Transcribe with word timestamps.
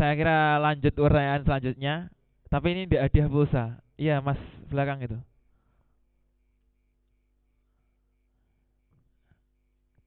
saya 0.00 0.16
kira 0.16 0.56
lanjut 0.56 0.96
pertanyaan 0.96 1.44
selanjutnya. 1.44 1.94
Tapi 2.48 2.66
ini 2.72 2.82
di 2.88 2.96
hadiah 2.96 3.28
pulsa. 3.28 3.84
Iya, 4.00 4.24
Mas 4.24 4.40
belakang 4.72 5.04
itu. 5.04 5.20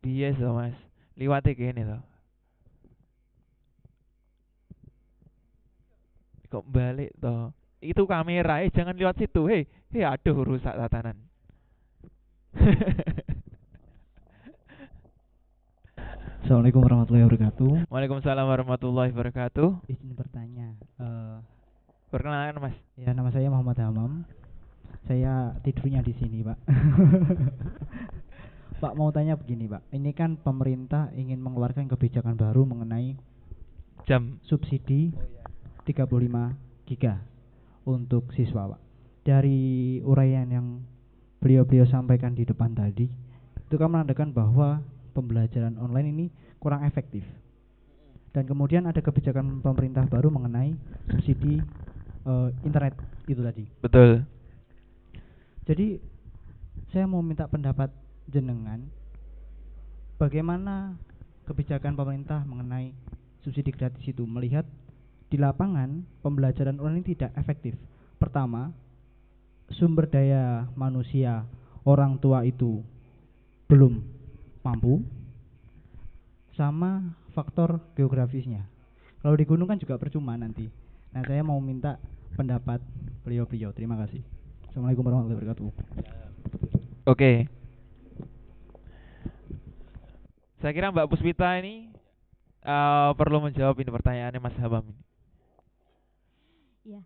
Biasa, 0.01 0.49
Mas. 0.49 0.73
Liwati 1.13 1.53
gini 1.53 1.85
toh. 1.85 2.01
Kok 6.49 6.65
balik 6.65 7.13
toh? 7.21 7.53
Itu 7.77 8.09
kamera, 8.09 8.65
eh 8.65 8.73
jangan 8.73 8.97
lewat 8.97 9.21
situ. 9.21 9.45
Hei, 9.45 9.69
hei 9.93 10.01
aduh 10.01 10.41
rusak 10.41 10.73
tatanan. 10.73 11.21
Assalamualaikum 16.53 16.85
warahmatullahi 16.85 17.25
wabarakatuh. 17.25 17.71
Waalaikumsalam 17.89 18.45
warahmatullahi 18.45 19.09
wabarakatuh. 19.09 19.89
Izin 19.89 20.13
bertanya. 20.13 20.77
eh, 21.01 21.41
Perkenalkan 22.13 22.61
Mas. 22.61 22.77
ya 22.93 23.09
nama 23.09 23.33
saya 23.33 23.49
Muhammad 23.49 23.81
Hamam. 23.81 24.21
Saya 25.09 25.57
tidurnya 25.65 26.05
di 26.05 26.13
sini, 26.13 26.45
Pak. 26.45 26.53
Pak 28.85 28.93
mau 28.93 29.09
tanya 29.09 29.33
begini, 29.33 29.65
Pak. 29.65 29.97
Ini 29.97 30.13
kan 30.13 30.37
pemerintah 30.37 31.09
ingin 31.17 31.41
mengeluarkan 31.41 31.89
kebijakan 31.89 32.37
baru 32.37 32.69
mengenai 32.69 33.17
Jam. 34.05 34.37
subsidi 34.45 35.09
35 35.89 36.05
giga 36.85 37.17
untuk 37.81 38.29
siswa, 38.37 38.77
Pak. 38.77 38.81
Dari 39.25 39.97
uraian 40.05 40.45
yang 40.45 40.85
beliau-beliau 41.41 41.89
sampaikan 41.89 42.37
di 42.37 42.45
depan 42.45 42.77
tadi, 42.77 43.09
itu 43.57 43.73
kan 43.73 43.89
menandakan 43.89 44.29
bahwa 44.29 44.85
pembelajaran 45.13 45.77
online 45.77 46.09
ini 46.09 46.25
kurang 46.57 46.83
efektif. 46.83 47.23
Dan 48.33 48.49
kemudian 48.49 48.89
ada 48.89 48.97
kebijakan 48.97 49.61
pemerintah 49.61 50.09
baru 50.09 50.33
mengenai 50.33 50.73
subsidi 51.13 51.61
eh, 52.25 52.49
internet 52.65 52.97
itu 53.29 53.41
tadi. 53.45 53.65
Betul. 53.79 54.25
Jadi 55.63 56.01
saya 56.91 57.05
mau 57.07 57.21
minta 57.21 57.47
pendapat 57.47 57.93
jenengan 58.27 58.81
bagaimana 60.17 60.97
kebijakan 61.45 61.93
pemerintah 61.93 62.41
mengenai 62.43 62.95
subsidi 63.43 63.71
gratis 63.75 64.03
itu 64.07 64.23
melihat 64.23 64.65
di 65.27 65.41
lapangan 65.41 66.05
pembelajaran 66.21 66.77
online 66.77 67.03
ini 67.03 67.17
tidak 67.17 67.33
efektif. 67.35 67.73
Pertama, 68.21 68.71
sumber 69.73 70.05
daya 70.05 70.69
manusia 70.77 71.43
orang 71.83 72.21
tua 72.21 72.45
itu 72.45 72.85
belum 73.67 74.12
mampu 74.63 75.03
sama 76.55 77.13
faktor 77.35 77.83
geografisnya. 77.93 78.63
Kalau 79.19 79.35
di 79.35 79.45
gunung 79.45 79.67
kan 79.67 79.79
juga 79.79 79.99
percuma 79.99 80.39
nanti. 80.39 80.67
Nah, 81.13 81.21
saya 81.23 81.43
mau 81.45 81.59
minta 81.61 81.99
pendapat 82.33 82.81
beliau-beliau. 83.23 83.71
Terima 83.75 83.99
kasih. 83.99 84.23
Assalamualaikum 84.71 85.05
warahmatullahi 85.05 85.37
wabarakatuh. 85.37 85.69
Oke. 87.05 87.31
Saya 90.63 90.71
kira 90.71 90.95
Mbak 90.95 91.11
Puspita 91.11 91.59
ini 91.59 91.91
eh, 92.63 93.11
perlu 93.19 93.43
menjawab 93.43 93.75
ini 93.75 93.91
pertanyaannya 93.91 94.39
Mas 94.39 94.57
Habam 94.57 94.87
ini. 94.87 95.03
Ya, 96.83 97.01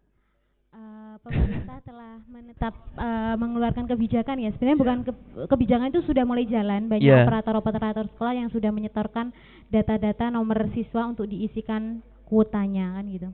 eh, 0.69 1.15
pemerintah 1.19 1.77
telah 1.87 2.19
menetap 2.25 2.73
eh, 2.93 3.35
mengeluarkan 3.35 3.85
kebijakan 3.85 4.37
ya. 4.37 4.49
Sebenarnya 4.51 4.77
bukan 4.77 4.97
ke- 5.03 5.17
kebijakan 5.47 5.89
itu 5.89 6.01
sudah 6.03 6.23
mulai 6.23 6.45
jalan. 6.45 6.87
Banyak 6.87 7.03
Iya. 7.03 7.23
operator-operator 7.23 8.05
sekolah 8.09 8.33
yang 8.35 8.49
sudah 8.49 8.69
menyetorkan 8.69 9.31
data-data 9.67 10.29
nomor 10.29 10.67
siswa 10.71 11.05
untuk 11.05 11.25
diisikan 11.25 11.99
kuotanya 12.25 12.95
kan 12.95 13.05
gitu. 13.07 13.29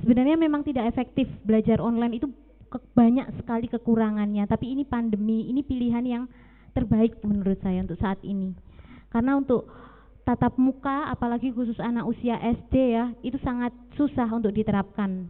Sebenarnya 0.00 0.34
memang 0.34 0.62
tidak 0.62 0.90
efektif 0.90 1.30
belajar 1.42 1.78
online 1.78 2.18
itu 2.18 2.26
ke- 2.68 2.82
banyak 2.92 3.30
sekali 3.38 3.66
kekurangannya. 3.66 4.44
Tapi 4.44 4.74
ini 4.74 4.82
pandemi, 4.82 5.46
ini 5.46 5.62
pilihan 5.62 6.02
yang 6.02 6.24
terbaik 6.72 7.22
menurut 7.22 7.58
saya 7.62 7.80
untuk 7.80 7.96
saat 7.96 8.18
ini. 8.20 8.50
Karena 9.08 9.38
untuk 9.38 9.70
tatap 10.24 10.56
muka 10.56 11.06
apalagi 11.06 11.52
khusus 11.52 11.76
anak 11.78 12.08
usia 12.08 12.40
SD 12.40 12.74
ya 12.90 13.12
itu 13.20 13.36
sangat 13.38 13.70
susah 13.92 14.24
untuk 14.26 14.50
diterapkan 14.50 15.28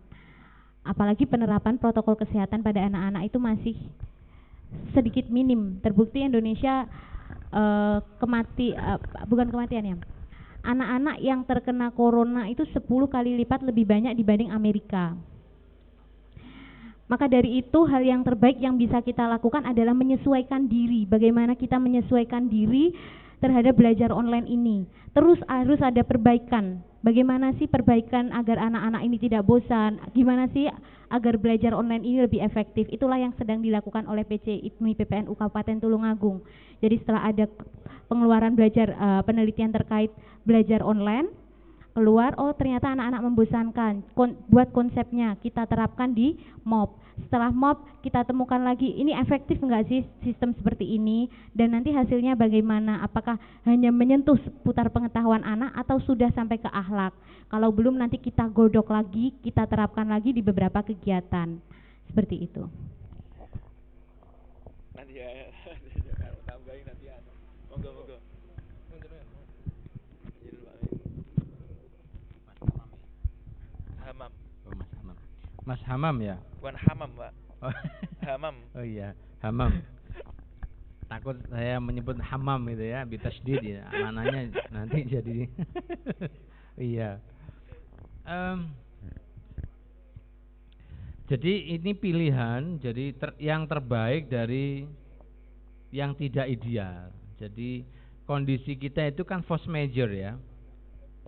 apalagi 0.84 1.24
penerapan 1.24 1.80
protokol 1.80 2.14
kesehatan 2.20 2.60
pada 2.60 2.84
anak-anak 2.84 3.32
itu 3.32 3.38
masih 3.40 3.76
sedikit 4.92 5.26
minim. 5.32 5.80
Terbukti 5.80 6.22
Indonesia 6.22 6.84
eh, 7.50 7.98
kemati 8.20 8.76
eh, 8.76 8.98
bukan 9.26 9.48
kematian 9.48 9.84
ya. 9.84 9.96
Anak-anak 10.64 11.16
yang 11.20 11.44
terkena 11.44 11.92
corona 11.92 12.48
itu 12.48 12.64
10 12.64 12.84
kali 12.88 13.36
lipat 13.44 13.60
lebih 13.64 13.84
banyak 13.84 14.16
dibanding 14.16 14.48
Amerika. 14.48 15.12
Maka 17.04 17.28
dari 17.28 17.60
itu 17.60 17.84
hal 17.84 18.00
yang 18.00 18.24
terbaik 18.24 18.56
yang 18.56 18.80
bisa 18.80 19.04
kita 19.04 19.28
lakukan 19.28 19.60
adalah 19.68 19.92
menyesuaikan 19.92 20.64
diri. 20.72 21.04
Bagaimana 21.04 21.52
kita 21.52 21.76
menyesuaikan 21.76 22.48
diri 22.48 22.96
terhadap 23.38 23.74
belajar 23.78 24.10
online 24.14 24.46
ini. 24.46 24.86
Terus 25.14 25.38
harus 25.46 25.78
ada 25.82 26.02
perbaikan. 26.02 26.82
Bagaimana 27.04 27.52
sih 27.60 27.68
perbaikan 27.68 28.32
agar 28.32 28.56
anak-anak 28.56 29.02
ini 29.04 29.16
tidak 29.20 29.44
bosan? 29.44 30.00
Gimana 30.16 30.48
sih 30.56 30.66
agar 31.12 31.36
belajar 31.36 31.76
online 31.76 32.00
ini 32.00 32.18
lebih 32.24 32.40
efektif? 32.40 32.88
Itulah 32.88 33.20
yang 33.20 33.36
sedang 33.36 33.60
dilakukan 33.60 34.08
oleh 34.08 34.24
PC 34.24 34.64
IPMI 34.72 34.96
PPNU 35.04 35.36
Kabupaten 35.36 35.84
Tulungagung. 35.84 36.40
Jadi 36.80 36.96
setelah 37.04 37.28
ada 37.28 37.44
pengeluaran 38.08 38.56
belajar 38.56 38.88
eh, 38.90 39.22
penelitian 39.28 39.70
terkait 39.70 40.10
belajar 40.48 40.80
online, 40.80 41.28
keluar 41.94 42.34
oh 42.42 42.50
ternyata 42.56 42.90
anak-anak 42.90 43.22
membosankan 43.22 43.92
Kon- 44.18 44.36
buat 44.50 44.74
konsepnya 44.74 45.38
kita 45.38 45.62
terapkan 45.70 46.10
di 46.10 46.34
MOB 46.66 47.03
setelah 47.14 47.54
MOB 47.54 48.02
kita 48.02 48.26
temukan 48.26 48.58
lagi 48.58 48.90
ini 48.90 49.14
efektif 49.14 49.62
enggak 49.62 49.86
sih 49.86 50.02
sistem 50.26 50.50
seperti 50.58 50.98
ini? 50.98 51.30
Dan 51.54 51.78
nanti 51.78 51.94
hasilnya 51.94 52.34
bagaimana? 52.34 53.06
Apakah 53.06 53.38
hanya 53.62 53.94
menyentuh 53.94 54.34
seputar 54.42 54.90
pengetahuan 54.90 55.46
anak 55.46 55.70
atau 55.78 56.02
sudah 56.02 56.34
sampai 56.34 56.58
ke 56.58 56.66
akhlak? 56.66 57.14
Kalau 57.46 57.70
belum 57.70 57.94
nanti 57.94 58.18
kita 58.18 58.50
godok 58.50 58.90
lagi 58.90 59.30
kita 59.46 59.70
terapkan 59.70 60.10
lagi 60.10 60.34
di 60.34 60.42
beberapa 60.42 60.82
kegiatan. 60.82 61.54
Seperti 62.04 62.46
itu 62.46 62.62
Nanti 64.94 65.18
ya, 65.18 65.26
tambahin 66.46 66.86
nanti 66.86 67.10
ya. 67.10 67.18
Monggo 67.70 67.90
monggo. 67.90 68.18
Hamam, 74.04 74.32
Oh, 74.68 74.72
Mas 74.76 74.90
Hamam. 75.00 75.16
Mas 75.64 75.80
Hamam 75.88 76.20
ya? 76.20 76.36
bukan 76.60 76.76
hamam, 76.76 77.10
Pak. 77.16 77.32
Oh, 77.64 77.72
Hamam. 78.24 78.54
oh 78.76 78.84
iya, 78.84 79.16
Hamam. 79.40 79.80
Takut 81.08 81.36
saya 81.52 81.76
menyebut 81.80 82.16
hamam 82.20 82.64
gitu 82.72 82.84
ya, 82.84 83.04
bitasdid 83.04 83.60
ya. 83.60 83.84
Mananya 83.92 84.48
nanti 84.72 85.04
jadi 85.04 85.48
Iya. 86.80 87.20
Em, 88.24 88.72
jadi 91.28 91.52
ini 91.76 91.92
pilihan, 91.92 92.80
jadi 92.80 93.12
ter- 93.16 93.38
yang 93.40 93.68
terbaik 93.68 94.32
dari 94.32 94.88
yang 95.92 96.16
tidak 96.16 96.48
ideal. 96.48 97.12
Jadi 97.36 97.84
kondisi 98.24 98.74
kita 98.74 99.12
itu 99.12 99.22
kan 99.28 99.44
force 99.44 99.68
major 99.68 100.08
ya. 100.08 100.34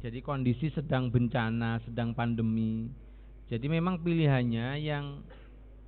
Jadi 0.01 0.21
kondisi 0.21 0.69
sedang 0.73 1.09
bencana, 1.09 1.81
sedang 1.85 2.13
pandemi. 2.17 2.89
Jadi 3.47 3.67
memang 3.71 4.03
pilihannya 4.03 4.83
yang 4.83 5.23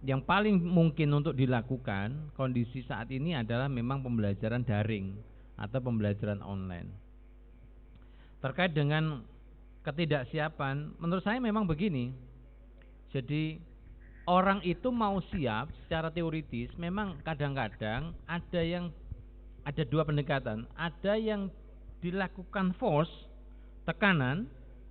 yang 0.06 0.22
paling 0.22 0.62
mungkin 0.62 1.10
untuk 1.10 1.34
dilakukan 1.34 2.30
kondisi 2.38 2.86
saat 2.86 3.10
ini 3.10 3.34
adalah 3.34 3.66
memang 3.66 3.98
pembelajaran 3.98 4.62
daring 4.62 5.18
atau 5.58 5.82
pembelajaran 5.82 6.38
online. 6.38 6.86
Terkait 8.38 8.70
dengan 8.70 9.26
ketidaksiapan, 9.82 10.94
menurut 11.02 11.26
saya 11.26 11.42
memang 11.42 11.66
begini. 11.66 12.14
Jadi 13.10 13.58
orang 14.30 14.62
itu 14.62 14.94
mau 14.94 15.18
siap 15.34 15.74
secara 15.82 16.14
teoritis, 16.14 16.70
memang 16.78 17.18
kadang-kadang 17.26 18.14
ada 18.30 18.62
yang 18.62 18.94
ada 19.66 19.82
dua 19.82 20.06
pendekatan, 20.06 20.62
ada 20.78 21.18
yang 21.18 21.50
dilakukan 21.98 22.70
force 22.78 23.10
tekanan, 23.82 24.46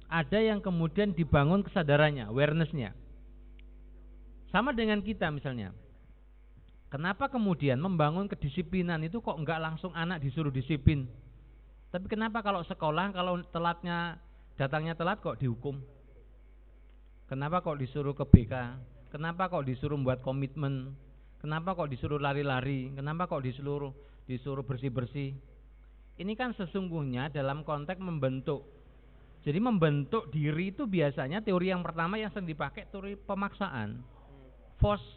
ada 0.08 0.40
yang 0.40 0.64
kemudian 0.64 1.12
dibangun 1.12 1.64
kesadarannya, 1.68 2.32
awarenessnya. 2.32 2.96
Sama 4.48 4.72
dengan 4.72 5.04
kita 5.04 5.28
misalnya. 5.28 5.76
Kenapa 6.88 7.28
kemudian 7.28 7.76
membangun 7.84 8.32
kedisiplinan 8.32 9.04
itu 9.04 9.20
kok 9.20 9.36
enggak 9.36 9.60
langsung 9.60 9.92
anak 9.92 10.24
disuruh 10.24 10.52
disiplin? 10.56 11.04
Tapi 11.92 12.08
kenapa 12.08 12.40
kalau 12.40 12.64
sekolah 12.64 13.12
kalau 13.12 13.44
telatnya 13.52 14.24
datangnya 14.56 14.96
telat 14.96 15.20
kok 15.20 15.36
dihukum? 15.36 15.84
Kenapa 17.28 17.60
kok 17.60 17.76
disuruh 17.76 18.16
ke 18.16 18.24
BK? 18.24 18.54
Kenapa 19.12 19.52
kok 19.52 19.68
disuruh 19.68 20.00
buat 20.00 20.24
komitmen? 20.24 20.96
Kenapa 21.44 21.76
kok 21.76 21.92
disuruh 21.92 22.24
lari-lari? 22.24 22.88
Kenapa 22.96 23.28
kok 23.28 23.44
disuruh 23.44 23.92
disuruh 24.24 24.64
bersih-bersih? 24.64 25.36
Ini 26.18 26.34
kan 26.40 26.56
sesungguhnya 26.56 27.36
dalam 27.36 27.68
konteks 27.68 28.00
membentuk 28.00 28.77
Jadi 29.48 29.64
membentuk 29.64 30.28
diri 30.28 30.76
itu 30.76 30.84
biasanya 30.84 31.40
teori 31.40 31.72
yang 31.72 31.80
pertama 31.80 32.20
yang 32.20 32.28
sering 32.36 32.52
dipakai 32.52 32.84
teori 32.92 33.16
pemaksaan. 33.16 33.96
Force 34.76 35.08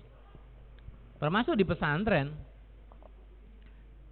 termasuk 1.19 1.59
di 1.59 1.67
pesantren. 1.67 2.31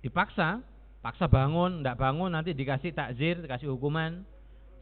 Dipaksa, 0.02 0.58
paksa 1.06 1.30
bangun, 1.30 1.78
tidak 1.78 2.02
bangun 2.02 2.34
nanti 2.34 2.50
dikasih 2.50 2.90
takzir, 2.98 3.38
dikasih 3.38 3.70
hukuman. 3.70 4.26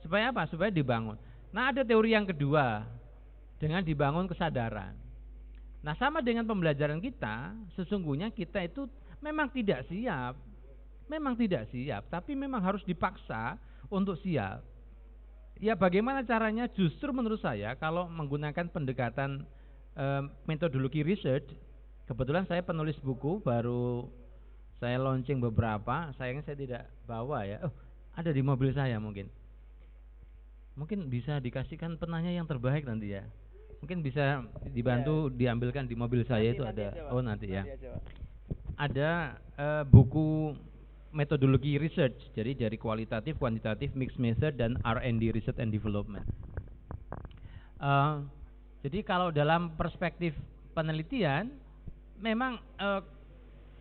Supaya 0.00 0.33
apa? 0.33 0.49
Supaya 0.49 0.73
dibangun. 0.73 1.21
Nah, 1.53 1.69
ada 1.69 1.85
teori 1.85 2.17
yang 2.17 2.25
kedua 2.25 2.88
dengan 3.61 3.85
dibangun 3.85 4.25
kesadaran. 4.25 4.97
Nah, 5.85 5.93
sama 6.00 6.25
dengan 6.25 6.49
pembelajaran 6.49 6.97
kita, 6.97 7.53
sesungguhnya 7.77 8.33
kita 8.33 8.65
itu 8.65 8.88
memang 9.21 9.53
tidak 9.53 9.85
siap. 9.85 10.33
Memang 11.12 11.37
tidak 11.37 11.69
siap, 11.69 12.09
tapi 12.09 12.33
memang 12.33 12.65
harus 12.65 12.81
dipaksa 12.88 13.61
untuk 13.93 14.17
siap. 14.25 14.75
Ya, 15.56 15.73
bagaimana 15.73 16.20
caranya? 16.20 16.69
Justru 16.69 17.08
menurut 17.17 17.41
saya 17.41 17.73
kalau 17.81 18.05
menggunakan 18.12 18.69
pendekatan 18.69 19.49
eh, 19.97 20.23
metodologi 20.44 21.00
research, 21.00 21.49
kebetulan 22.05 22.44
saya 22.44 22.61
penulis 22.61 22.97
buku 23.00 23.41
baru 23.41 24.05
saya 24.76 25.00
launching 25.00 25.41
beberapa, 25.41 26.12
sayangnya 26.20 26.44
saya 26.44 26.56
tidak 26.61 26.82
bawa 27.08 27.49
ya. 27.49 27.64
Oh, 27.64 27.73
ada 28.12 28.29
di 28.29 28.44
mobil 28.44 28.76
saya 28.76 29.00
mungkin. 29.00 29.32
Mungkin 30.76 31.08
bisa 31.08 31.41
dikasihkan 31.41 31.97
penanya 31.97 32.29
yang 32.29 32.44
terbaik 32.44 32.85
nanti 32.85 33.17
ya. 33.17 33.25
Mungkin 33.81 34.05
bisa 34.05 34.44
dibantu 34.73 35.32
diambilkan 35.32 35.88
di 35.88 35.97
mobil 35.97 36.20
saya 36.29 36.52
itu 36.52 36.64
ada. 36.64 37.09
oh, 37.09 37.25
nanti 37.25 37.49
ya. 37.49 37.64
Ada 38.76 39.41
eh, 39.56 39.85
buku 39.88 40.52
metodologi 41.16 41.80
research, 41.80 42.36
jadi 42.36 42.68
dari 42.68 42.76
kualitatif, 42.76 43.40
kuantitatif, 43.40 43.96
mixed 43.96 44.20
method 44.20 44.60
dan 44.60 44.76
R&D 44.84 45.32
research 45.32 45.56
and 45.56 45.72
development. 45.72 46.28
Eh, 47.80 48.14
jadi 48.84 49.00
kalau 49.00 49.32
dalam 49.32 49.72
perspektif 49.80 50.36
penelitian, 50.76 51.48
memang 52.20 52.60
eh, 52.76 53.00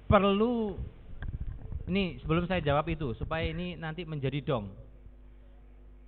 perlu 0.07 0.79
ini 1.91 2.17
sebelum 2.23 2.49
saya 2.49 2.63
jawab 2.63 2.87
itu 2.89 3.13
supaya 3.19 3.45
ini 3.45 3.75
nanti 3.75 4.07
menjadi 4.07 4.41
dong. 4.41 4.71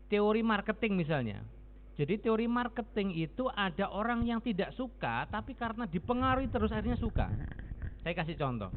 Teori 0.08 0.42
marketing 0.42 0.96
misalnya. 0.96 1.44
Jadi 1.98 2.22
teori 2.22 2.46
marketing 2.46 3.18
itu 3.18 3.50
ada 3.52 3.90
orang 3.90 4.24
yang 4.24 4.40
tidak 4.40 4.72
suka 4.78 5.26
tapi 5.28 5.58
karena 5.58 5.90
dipengaruhi 5.90 6.48
terus 6.48 6.72
akhirnya 6.72 6.98
suka. 6.98 7.28
Saya 8.06 8.14
kasih 8.16 8.38
contoh. 8.40 8.72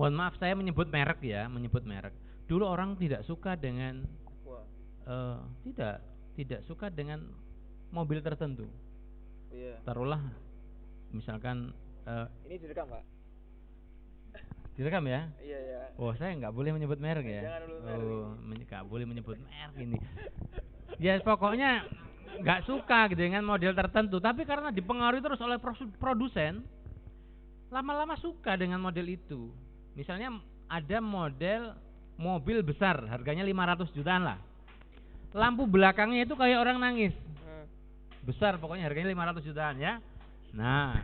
Mohon 0.00 0.16
maaf 0.16 0.34
saya 0.40 0.56
menyebut 0.56 0.88
merek 0.88 1.20
ya, 1.20 1.44
menyebut 1.52 1.84
merek. 1.84 2.16
Dulu 2.48 2.64
orang 2.64 2.96
tidak 2.96 3.20
suka 3.28 3.52
dengan 3.52 4.00
eh, 5.04 5.38
tidak 5.68 6.00
tidak 6.40 6.60
suka 6.64 6.88
dengan 6.88 7.28
mobil 7.92 8.24
tertentu. 8.24 8.64
Iya. 9.52 9.76
Taruhlah 9.84 10.24
misalkan 11.12 11.76
eh, 12.08 12.26
Ini 12.48 12.56
direkam, 12.64 12.88
Pak. 12.88 13.04
direkam 14.80 15.04
ya. 15.04 15.28
Iya, 15.36 15.58
iya. 15.68 15.80
Oh, 16.00 16.16
saya 16.16 16.32
nggak 16.32 16.56
boleh 16.56 16.72
menyebut 16.72 16.96
merek 16.96 17.28
ya. 17.28 17.42
Jangan 17.44 17.62
merek. 17.84 18.08
Oh, 18.08 18.28
nggak 18.40 18.84
boleh 18.88 19.04
menyebut 19.04 19.36
merek 19.36 19.76
ini. 19.76 20.00
Ya 20.96 21.20
pokoknya 21.20 21.84
nggak 22.40 22.64
suka 22.64 23.12
gitu 23.12 23.20
dengan 23.20 23.44
model 23.44 23.76
tertentu, 23.76 24.16
tapi 24.16 24.48
karena 24.48 24.72
dipengaruhi 24.72 25.20
terus 25.20 25.44
oleh 25.44 25.60
produsen, 26.00 26.64
lama-lama 27.68 28.16
suka 28.16 28.56
dengan 28.56 28.80
model 28.80 29.12
itu. 29.12 29.52
Misalnya 29.98 30.38
ada 30.70 30.98
model 31.02 31.74
mobil 32.20 32.60
besar, 32.60 33.00
harganya 33.08 33.42
500 33.42 33.96
jutaan 33.96 34.22
lah. 34.28 34.38
Lampu 35.32 35.64
belakangnya 35.64 36.28
itu 36.28 36.34
kayak 36.36 36.60
orang 36.60 36.78
nangis. 36.78 37.14
Hmm. 37.42 37.64
Besar 38.28 38.60
pokoknya 38.60 38.86
harganya 38.86 39.10
500 39.10 39.48
jutaan 39.48 39.76
ya. 39.80 39.98
Nah, 40.52 41.00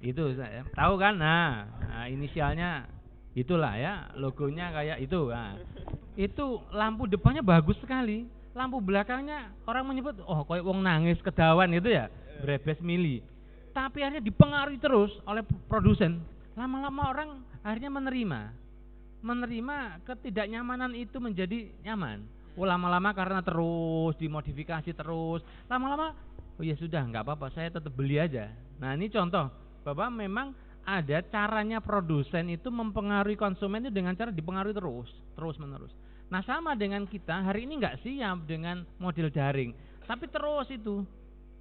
itu 0.00 0.32
saya 0.36 0.64
tahu 0.72 0.94
kan? 0.96 1.16
Nah, 1.16 1.68
nah, 1.80 2.06
inisialnya 2.08 2.88
itulah 3.36 3.76
ya, 3.76 4.08
logonya 4.16 4.72
kayak 4.72 4.98
itu. 5.04 5.28
Nah, 5.28 5.56
itu 6.16 6.60
lampu 6.72 7.04
depannya 7.10 7.44
bagus 7.44 7.76
sekali. 7.82 8.24
Lampu 8.50 8.82
belakangnya 8.82 9.54
orang 9.64 9.86
menyebut 9.86 10.18
oh 10.26 10.42
kayak 10.42 10.66
wong 10.66 10.82
nangis 10.82 11.20
kedawan 11.22 11.70
itu 11.70 11.90
ya, 11.90 12.10
brebes 12.42 12.82
mili. 12.82 13.22
Tapi 13.70 14.02
akhirnya 14.02 14.24
dipengaruhi 14.24 14.78
terus 14.82 15.14
oleh 15.22 15.46
produsen. 15.70 16.18
Lama-lama 16.60 17.02
orang 17.08 17.30
akhirnya 17.64 17.88
menerima. 17.88 18.40
Menerima 19.24 20.04
ketidaknyamanan 20.04 20.92
itu 20.92 21.16
menjadi 21.16 21.72
nyaman. 21.88 22.20
Oh, 22.52 22.68
lama-lama 22.68 23.16
karena 23.16 23.40
terus 23.40 24.12
dimodifikasi 24.20 24.92
terus, 24.92 25.40
lama-lama 25.64 26.12
oh 26.60 26.64
ya 26.66 26.76
sudah 26.76 27.00
nggak 27.08 27.24
apa-apa 27.24 27.48
saya 27.56 27.72
tetap 27.72 27.88
beli 27.96 28.20
aja. 28.20 28.52
Nah 28.76 28.92
ini 28.92 29.08
contoh 29.08 29.48
bahwa 29.80 30.12
memang 30.12 30.52
ada 30.84 31.24
caranya 31.24 31.80
produsen 31.80 32.52
itu 32.52 32.68
mempengaruhi 32.68 33.40
konsumen 33.40 33.88
itu 33.88 33.92
dengan 33.96 34.12
cara 34.12 34.28
dipengaruhi 34.28 34.76
terus, 34.76 35.08
terus 35.32 35.56
menerus. 35.56 35.88
Nah 36.28 36.44
sama 36.44 36.76
dengan 36.76 37.08
kita 37.08 37.40
hari 37.40 37.64
ini 37.64 37.80
nggak 37.80 38.04
siap 38.04 38.44
dengan 38.44 38.84
model 39.00 39.32
daring, 39.32 39.72
tapi 40.04 40.28
terus 40.28 40.68
itu 40.68 41.00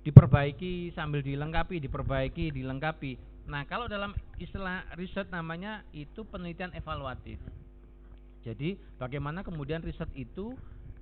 diperbaiki 0.04 0.92
sambil 0.92 1.24
dilengkapi, 1.24 1.80
diperbaiki, 1.80 2.52
dilengkapi. 2.52 3.29
Nah 3.50 3.66
kalau 3.66 3.90
dalam 3.90 4.14
istilah 4.38 4.86
riset 4.94 5.28
namanya 5.34 5.82
itu 5.92 6.22
penelitian 6.30 6.70
evaluatif. 6.78 7.42
Jadi 8.46 8.78
bagaimana 8.96 9.44
kemudian 9.44 9.84
riset 9.84 10.08
itu 10.16 10.56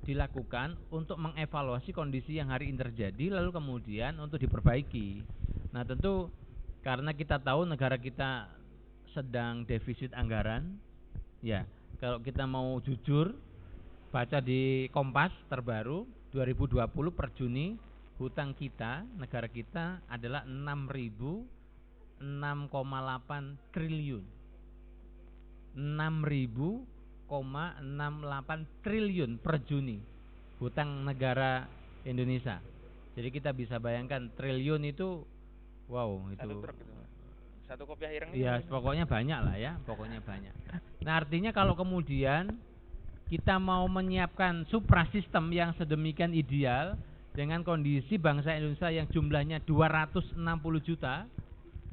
dilakukan 0.08 0.80
untuk 0.88 1.20
mengevaluasi 1.20 1.92
kondisi 1.92 2.40
yang 2.40 2.48
hari 2.48 2.72
ini 2.72 2.80
terjadi 2.80 3.36
lalu 3.36 3.52
kemudian 3.52 4.16
untuk 4.24 4.40
diperbaiki. 4.40 5.20
Nah, 5.76 5.84
tentu 5.84 6.32
karena 6.80 7.12
kita 7.12 7.44
tahu 7.44 7.68
negara 7.68 8.00
kita 8.00 8.48
sedang 9.12 9.68
defisit 9.68 10.16
anggaran, 10.16 10.80
ya. 11.44 11.68
Kalau 12.00 12.24
kita 12.24 12.48
mau 12.48 12.80
jujur 12.80 13.36
baca 14.14 14.40
di 14.40 14.88
Kompas 14.96 15.34
terbaru 15.52 16.08
2020 16.32 16.88
per 17.12 17.28
Juni 17.36 17.76
hutang 18.16 18.56
kita 18.56 19.04
negara 19.18 19.50
kita 19.52 20.00
adalah 20.08 20.48
6.000 20.48 21.57
6,8 22.20 23.74
triliun. 23.74 24.26
6.000,68 25.78 27.30
triliun 28.82 29.32
per 29.38 29.62
Juni 29.66 30.02
hutang 30.58 31.06
negara 31.06 31.70
Indonesia. 32.02 32.58
Jadi 33.14 33.30
kita 33.34 33.54
bisa 33.54 33.78
bayangkan 33.78 34.30
triliun 34.34 34.82
itu 34.90 35.22
wow 35.90 36.22
itu 36.34 36.42
Satu 36.42 36.62
truk. 36.62 36.78
Pak. 36.78 37.08
Satu 37.68 37.84
kopiah 37.84 38.12
ireng 38.16 38.32
Iya, 38.32 38.64
pokoknya 38.66 39.04
banyak 39.04 39.40
lah 39.44 39.56
ya, 39.60 39.76
pokoknya 39.84 40.24
banyak. 40.24 40.54
Nah, 41.04 41.14
artinya 41.20 41.52
kalau 41.52 41.76
kemudian 41.76 42.56
kita 43.28 43.60
mau 43.60 43.84
menyiapkan 43.92 44.64
suprasistem 44.72 45.52
yang 45.52 45.76
sedemikian 45.76 46.32
ideal 46.32 46.96
dengan 47.36 47.62
kondisi 47.68 48.16
bangsa 48.16 48.56
Indonesia 48.56 48.88
yang 48.88 49.06
jumlahnya 49.12 49.60
260 49.68 50.40
juta, 50.80 51.28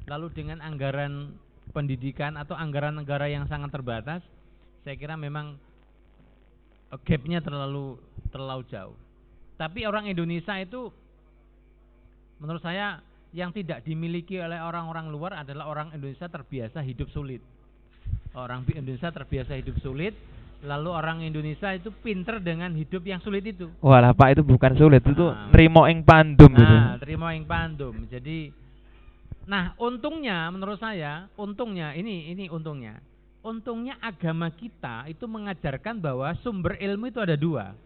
lalu 0.05 0.29
dengan 0.33 0.61
anggaran 0.61 1.33
pendidikan 1.73 2.37
atau 2.37 2.53
anggaran 2.53 2.93
negara 2.93 3.25
yang 3.25 3.49
sangat 3.49 3.73
terbatas, 3.73 4.21
saya 4.85 4.95
kira 4.95 5.17
memang 5.17 5.57
eh, 6.93 6.99
gapnya 7.01 7.41
terlalu 7.41 7.97
terlalu 8.29 8.63
jauh. 8.69 8.97
Tapi 9.55 9.87
orang 9.87 10.05
Indonesia 10.11 10.53
itu 10.59 10.91
menurut 12.37 12.59
saya 12.59 12.99
yang 13.35 13.51
tidak 13.51 13.83
dimiliki 13.83 14.39
oleh 14.39 14.59
orang-orang 14.59 15.11
luar 15.11 15.43
adalah 15.43 15.67
orang 15.67 15.91
Indonesia 15.91 16.27
terbiasa 16.27 16.79
hidup 16.83 17.11
sulit. 17.11 17.43
Orang 18.35 18.67
Indonesia 18.67 19.11
terbiasa 19.11 19.55
hidup 19.55 19.79
sulit, 19.79 20.11
lalu 20.63 20.91
orang 20.91 21.23
Indonesia 21.23 21.71
itu 21.71 21.91
pinter 22.03 22.39
dengan 22.43 22.71
hidup 22.75 23.03
yang 23.03 23.19
sulit 23.23 23.47
itu. 23.47 23.71
Walah, 23.79 24.11
Pak 24.11 24.39
itu 24.39 24.43
bukan 24.43 24.75
sulit, 24.75 25.03
itu 25.03 25.25
Nah. 25.31 25.51
nrimo 25.51 25.87
ing 25.87 26.03
pandum 26.03 26.51
gitu. 26.51 26.75
Nah, 26.75 26.99
terima 26.99 27.31
yang 27.31 27.47
pandum. 27.47 27.95
Jadi 28.11 28.51
nah, 29.45 29.73
untungnya 29.79 30.49
menurut 30.49 30.77
saya, 30.77 31.29
untungnya 31.39 31.93
ini 31.97 32.33
ini 32.33 32.49
untungnya. 32.51 32.99
Untungnya 33.45 34.01
agama 34.01 34.49
kita 34.49 35.05
itu 35.05 35.29
mengajarkan 35.29 36.01
bahwa 36.01 36.33
sumber 36.41 36.81
ilmu 36.81 37.13
itu 37.13 37.21
ada 37.21 37.37
dua. 37.37 37.77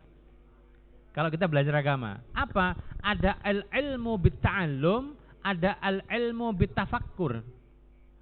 Kalau 1.12 1.28
kita 1.28 1.52
belajar 1.52 1.76
agama, 1.76 2.24
apa? 2.32 2.80
Ada 3.04 3.44
al-ilmu 3.44 4.16
bitta'allum, 4.24 5.20
ada 5.44 5.76
al-ilmu 5.84 6.56
bitafakkur 6.56 7.44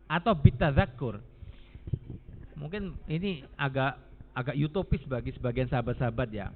atau 0.10 0.34
bitadzakur. 0.34 1.22
Mungkin 2.58 2.98
ini 3.06 3.46
agak 3.54 4.02
agak 4.34 4.56
utopis 4.58 5.02
bagi 5.06 5.30
sebagian 5.36 5.70
sahabat-sahabat 5.70 6.30
ya. 6.34 6.50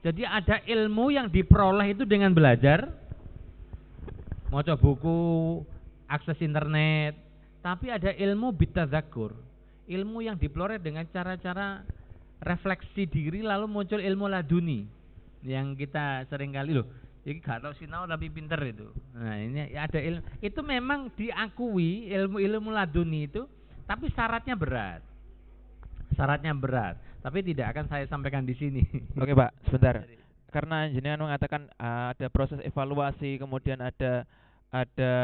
Jadi 0.00 0.22
ada 0.24 0.62
ilmu 0.64 1.10
yang 1.10 1.26
diperoleh 1.28 1.92
itu 1.92 2.08
dengan 2.08 2.32
belajar, 2.32 2.88
mau 4.48 4.64
buku, 4.64 5.18
akses 6.10 6.42
internet, 6.42 7.14
tapi 7.62 7.94
ada 7.94 8.10
ilmu 8.10 8.50
bitadzakur. 8.50 9.32
Ilmu 9.86 10.22
yang 10.22 10.34
diperoleh 10.38 10.82
dengan 10.82 11.06
cara-cara 11.10 11.86
refleksi 12.42 13.06
diri 13.06 13.46
lalu 13.46 13.70
muncul 13.70 14.02
ilmu 14.02 14.26
laduni. 14.26 14.98
yang 15.40 15.72
kita 15.72 16.28
sering 16.28 16.52
kali 16.52 16.76
loh 16.76 16.84
jadi 17.24 17.40
gak 17.40 17.64
tahu 17.64 17.72
sinau 17.80 18.04
tapi 18.04 18.28
pinter 18.28 18.60
itu 18.64 18.92
nah 19.16 19.40
ini 19.40 19.72
ada 19.72 19.96
ilmu 19.96 20.20
itu 20.40 20.60
memang 20.60 21.08
diakui 21.16 22.12
ilmu 22.12 22.36
ilmu 22.40 22.68
laduni 22.68 23.24
itu 23.24 23.48
tapi 23.88 24.12
syaratnya 24.12 24.52
berat 24.52 25.00
syaratnya 26.12 26.52
berat 26.52 27.00
tapi 27.20 27.44
tidak 27.44 27.76
akan 27.76 27.88
saya 27.88 28.04
sampaikan 28.08 28.44
di 28.44 28.56
sini 28.56 28.84
Oke 29.20 29.36
Pak, 29.36 29.52
sebentar. 29.68 30.00
Karena 30.50 30.88
jenengan 30.88 31.28
mengatakan 31.28 31.68
ah, 31.78 32.10
ada 32.16 32.26
proses 32.32 32.58
evaluasi, 32.64 33.38
kemudian 33.38 33.78
ada 33.78 34.24
ada 34.70 35.14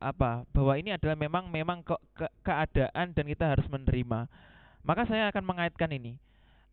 apa? 0.00 0.48
Bahwa 0.50 0.74
ini 0.80 0.96
adalah 0.96 1.14
memang 1.14 1.52
memang 1.52 1.84
ke, 1.84 1.94
ke- 2.16 2.34
keadaan 2.40 3.12
dan 3.12 3.24
kita 3.28 3.44
harus 3.56 3.68
menerima. 3.68 4.28
Maka 4.82 5.02
saya 5.04 5.28
akan 5.28 5.44
mengaitkan 5.44 5.92
ini. 5.92 6.16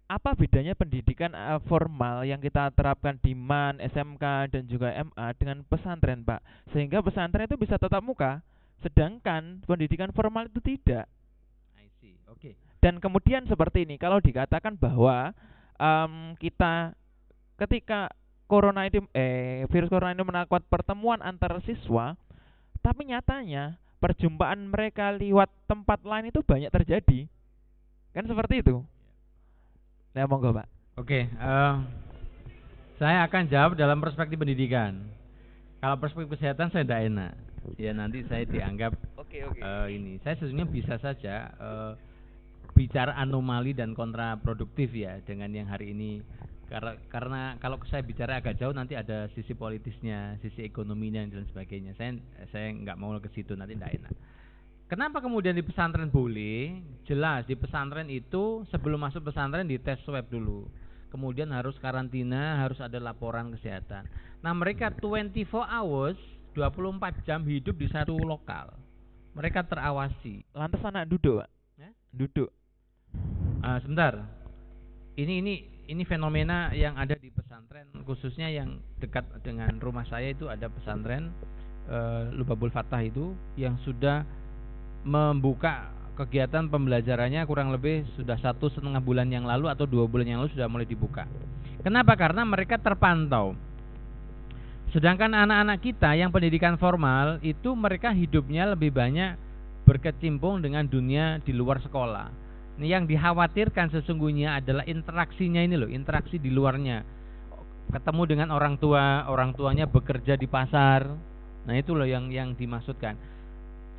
Apa 0.06 0.38
bedanya 0.38 0.78
pendidikan 0.78 1.34
ah, 1.34 1.60
formal 1.66 2.24
yang 2.24 2.38
kita 2.40 2.72
terapkan 2.72 3.18
di 3.20 3.34
MAN, 3.34 3.82
SMK 3.82 4.54
dan 4.54 4.64
juga 4.70 4.94
MA 4.94 5.28
dengan 5.36 5.66
pesantren, 5.66 6.22
Pak? 6.22 6.40
Sehingga 6.72 7.02
pesantren 7.02 7.50
itu 7.50 7.58
bisa 7.58 7.76
tatap 7.76 8.06
muka, 8.06 8.40
sedangkan 8.86 9.66
pendidikan 9.66 10.14
formal 10.14 10.46
itu 10.46 10.62
tidak. 10.62 11.10
I 11.74 11.90
see 11.98 12.22
oke 12.30 12.54
Dan 12.80 13.02
kemudian 13.02 13.50
seperti 13.50 13.90
ini, 13.90 13.98
kalau 13.98 14.22
dikatakan 14.22 14.78
bahwa 14.78 15.34
em, 15.82 16.38
kita 16.38 16.94
ketika 17.58 18.14
corona 18.46 18.86
itu 18.86 19.02
eh 19.14 19.66
virus 19.70 19.90
corona 19.90 20.14
ini 20.14 20.22
melakukan 20.22 20.64
pertemuan 20.70 21.22
antar 21.22 21.58
siswa, 21.66 22.14
tapi 22.86 23.10
nyatanya 23.10 23.78
perjumpaan 23.98 24.70
mereka 24.70 25.10
lewat 25.14 25.50
tempat 25.66 26.06
lain 26.06 26.30
itu 26.30 26.46
banyak 26.46 26.70
terjadi. 26.70 27.26
Kan 28.14 28.30
seperti 28.30 28.62
itu. 28.62 28.86
Nah, 30.16 30.30
monggo, 30.30 30.56
Pak. 30.56 30.68
Oke, 30.96 31.28
eh, 31.28 31.76
saya 32.96 33.28
akan 33.28 33.52
jawab 33.52 33.72
dalam 33.76 34.00
perspektif 34.00 34.40
pendidikan. 34.40 35.04
Kalau 35.84 36.00
perspektif 36.00 36.40
kesehatan 36.40 36.72
saya 36.72 36.88
tidak 36.88 37.04
enak. 37.12 37.34
Ya 37.82 37.92
nanti 37.98 38.22
saya 38.30 38.46
dianggap 38.46 38.94
Oke, 39.20 39.44
oke. 39.44 39.60
eh, 39.60 39.88
ini. 39.92 40.22
Saya 40.24 40.40
sesungguhnya 40.40 40.70
bisa 40.72 40.96
saja 41.02 41.52
eh, 41.52 41.92
bicara 42.72 43.18
anomali 43.20 43.76
dan 43.76 43.92
kontraproduktif 43.92 44.96
ya 44.96 45.20
dengan 45.28 45.52
yang 45.52 45.68
hari 45.68 45.92
ini. 45.92 46.24
Karena 46.66 46.92
karena 47.14 47.42
kalau 47.62 47.78
saya 47.86 48.02
bicara 48.02 48.42
agak 48.42 48.58
jauh 48.58 48.74
nanti 48.74 48.98
ada 48.98 49.30
sisi 49.38 49.54
politisnya, 49.54 50.42
sisi 50.42 50.66
ekonominya 50.66 51.22
dan 51.30 51.46
sebagainya. 51.50 51.94
Saya 51.94 52.18
saya 52.50 52.74
nggak 52.74 52.98
mau 52.98 53.14
ke 53.22 53.30
situ 53.38 53.54
nanti 53.54 53.78
tidak 53.78 53.94
enak. 54.02 54.14
Kenapa 54.86 55.18
kemudian 55.18 55.58
di 55.58 55.66
pesantren 55.66 56.14
boleh? 56.14 56.78
Jelas 57.10 57.50
di 57.50 57.58
pesantren 57.58 58.06
itu 58.06 58.62
sebelum 58.70 59.02
masuk 59.02 59.34
pesantren 59.34 59.66
dites 59.66 59.98
swab 60.06 60.30
dulu. 60.30 60.70
Kemudian 61.10 61.50
harus 61.50 61.74
karantina, 61.82 62.62
harus 62.62 62.78
ada 62.78 63.02
laporan 63.02 63.50
kesehatan. 63.56 64.06
Nah, 64.46 64.54
mereka 64.54 64.94
24 64.94 65.66
hours, 65.66 66.20
24 66.54 67.26
jam 67.26 67.42
hidup 67.50 67.74
di 67.82 67.88
satu 67.90 68.14
lokal. 68.22 68.78
Mereka 69.34 69.66
terawasi. 69.66 70.46
Lantas 70.54 70.84
anak 70.86 71.10
duduk, 71.10 71.42
Pak. 71.42 71.50
Ya? 71.82 71.90
Duduk. 72.14 72.52
Ah, 73.66 73.82
sebentar. 73.82 74.22
Ini 75.18 75.34
ini 75.42 75.75
ini 75.86 76.04
fenomena 76.04 76.74
yang 76.74 76.98
ada 76.98 77.14
di 77.18 77.30
pesantren 77.30 77.88
khususnya 78.06 78.50
yang 78.50 78.82
dekat 78.98 79.26
dengan 79.46 79.78
rumah 79.78 80.06
saya 80.10 80.34
itu 80.34 80.50
ada 80.50 80.70
pesantren 80.70 81.30
eh, 81.90 82.24
Lubabul 82.34 82.74
Fatah 82.74 83.02
itu 83.02 83.34
yang 83.58 83.78
sudah 83.86 84.26
membuka 85.06 85.94
kegiatan 86.16 86.72
pembelajarannya 86.72 87.44
kurang 87.44 87.70
lebih 87.76 88.08
sudah 88.16 88.40
satu 88.40 88.72
setengah 88.72 89.04
bulan 89.04 89.28
yang 89.30 89.44
lalu 89.44 89.68
atau 89.68 89.84
dua 89.84 90.08
bulan 90.08 90.26
yang 90.26 90.40
lalu 90.42 90.50
sudah 90.56 90.72
mulai 90.72 90.88
dibuka. 90.88 91.28
Kenapa? 91.84 92.16
Karena 92.16 92.42
mereka 92.48 92.80
terpantau. 92.80 93.54
Sedangkan 94.96 95.36
anak-anak 95.36 95.84
kita 95.84 96.16
yang 96.16 96.32
pendidikan 96.32 96.80
formal 96.80 97.38
itu 97.44 97.76
mereka 97.76 98.16
hidupnya 98.16 98.64
lebih 98.74 98.96
banyak 98.96 99.36
berkecimpung 99.84 100.64
dengan 100.64 100.88
dunia 100.88 101.38
di 101.44 101.52
luar 101.52 101.84
sekolah. 101.84 102.45
Ini 102.76 102.88
yang 102.92 103.08
dikhawatirkan 103.08 103.88
sesungguhnya 103.96 104.60
adalah 104.60 104.84
interaksinya 104.84 105.64
ini 105.64 105.80
loh, 105.80 105.88
interaksi 105.88 106.36
di 106.36 106.52
luarnya. 106.52 107.08
Ketemu 107.88 108.24
dengan 108.28 108.50
orang 108.52 108.76
tua, 108.76 109.24
orang 109.32 109.56
tuanya 109.56 109.88
bekerja 109.88 110.36
di 110.36 110.44
pasar. 110.50 111.08
Nah, 111.66 111.74
itu 111.74 111.96
loh 111.96 112.04
yang 112.04 112.28
yang 112.28 112.52
dimaksudkan. 112.52 113.16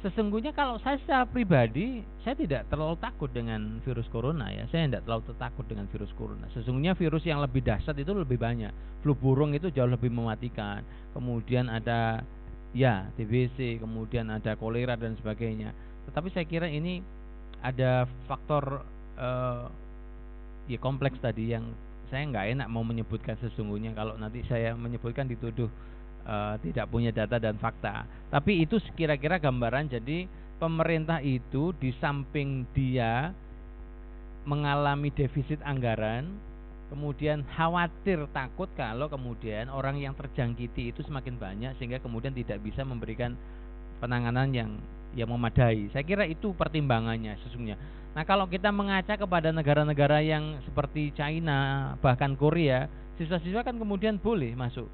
Sesungguhnya 0.05 0.53
kalau 0.53 0.77
saya 0.85 1.01
secara 1.01 1.25
pribadi, 1.25 2.05
saya 2.21 2.37
tidak 2.37 2.69
terlalu 2.69 3.01
takut 3.01 3.33
dengan 3.33 3.81
virus 3.81 4.05
corona 4.13 4.53
ya. 4.53 4.69
Saya 4.69 4.93
tidak 4.93 5.09
terlalu 5.09 5.35
takut 5.41 5.65
dengan 5.65 5.89
virus 5.89 6.13
corona. 6.13 6.45
Sesungguhnya 6.53 6.93
virus 6.93 7.25
yang 7.25 7.41
lebih 7.41 7.65
dahsyat 7.65 7.97
itu 7.97 8.13
lebih 8.13 8.37
banyak. 8.37 8.71
Flu 9.01 9.17
burung 9.17 9.57
itu 9.57 9.73
jauh 9.73 9.89
lebih 9.89 10.13
mematikan. 10.13 10.85
Kemudian 11.17 11.73
ada 11.73 12.21
ya 12.77 13.09
TBC, 13.17 13.81
kemudian 13.81 14.29
ada 14.29 14.53
kolera 14.55 15.01
dan 15.01 15.17
sebagainya. 15.17 15.73
Tetapi 16.07 16.29
saya 16.29 16.45
kira 16.45 16.69
ini 16.69 17.01
ada 17.63 18.05
faktor 18.27 18.83
eh, 19.17 19.65
ya 20.67 20.79
kompleks 20.83 21.21
tadi 21.23 21.55
yang 21.55 21.65
saya 22.07 22.23
nggak 22.27 22.47
enak 22.59 22.69
mau 22.71 22.87
menyebutkan 22.87 23.35
sesungguhnya 23.43 23.95
kalau 23.95 24.15
nanti 24.15 24.43
saya 24.47 24.75
menyebutkan 24.75 25.27
dituduh 25.27 25.71
eh, 26.27 26.55
tidak 26.67 26.87
punya 26.91 27.11
data 27.15 27.39
dan 27.39 27.57
fakta. 27.57 28.05
Tapi 28.33 28.67
itu 28.67 28.81
kira-kira 28.95 29.39
gambaran 29.39 29.89
jadi 29.91 30.27
pemerintah 30.57 31.21
itu 31.21 31.77
di 31.77 31.93
samping 32.01 32.65
dia 32.73 33.33
mengalami 34.47 35.11
defisit 35.11 35.59
anggaran, 35.67 36.31
kemudian 36.89 37.43
khawatir 37.59 38.31
takut 38.31 38.71
kalau 38.79 39.11
kemudian 39.11 39.67
orang 39.67 39.99
yang 39.99 40.15
terjangkiti 40.15 40.95
itu 40.95 41.03
semakin 41.03 41.35
banyak 41.35 41.73
sehingga 41.77 41.99
kemudian 41.99 42.31
tidak 42.31 42.63
bisa 42.63 42.87
memberikan 42.87 43.35
penanganan 43.99 44.55
yang 44.55 44.71
yang 45.17 45.33
memadai. 45.33 45.89
Saya 45.91 46.05
kira 46.05 46.29
itu 46.29 46.53
pertimbangannya 46.53 47.41
sesungguhnya. 47.41 47.81
Nah, 48.13 48.25
kalau 48.25 48.45
kita 48.49 48.69
mengaca 48.73 49.17
kepada 49.17 49.53
negara-negara 49.53 50.21
yang 50.21 50.61
seperti 50.65 51.13
China, 51.17 51.93
bahkan 52.01 52.37
Korea, 52.37 52.89
siswa-siswa 53.17 53.65
kan 53.65 53.77
kemudian 53.77 54.21
boleh 54.21 54.53
masuk 54.57 54.89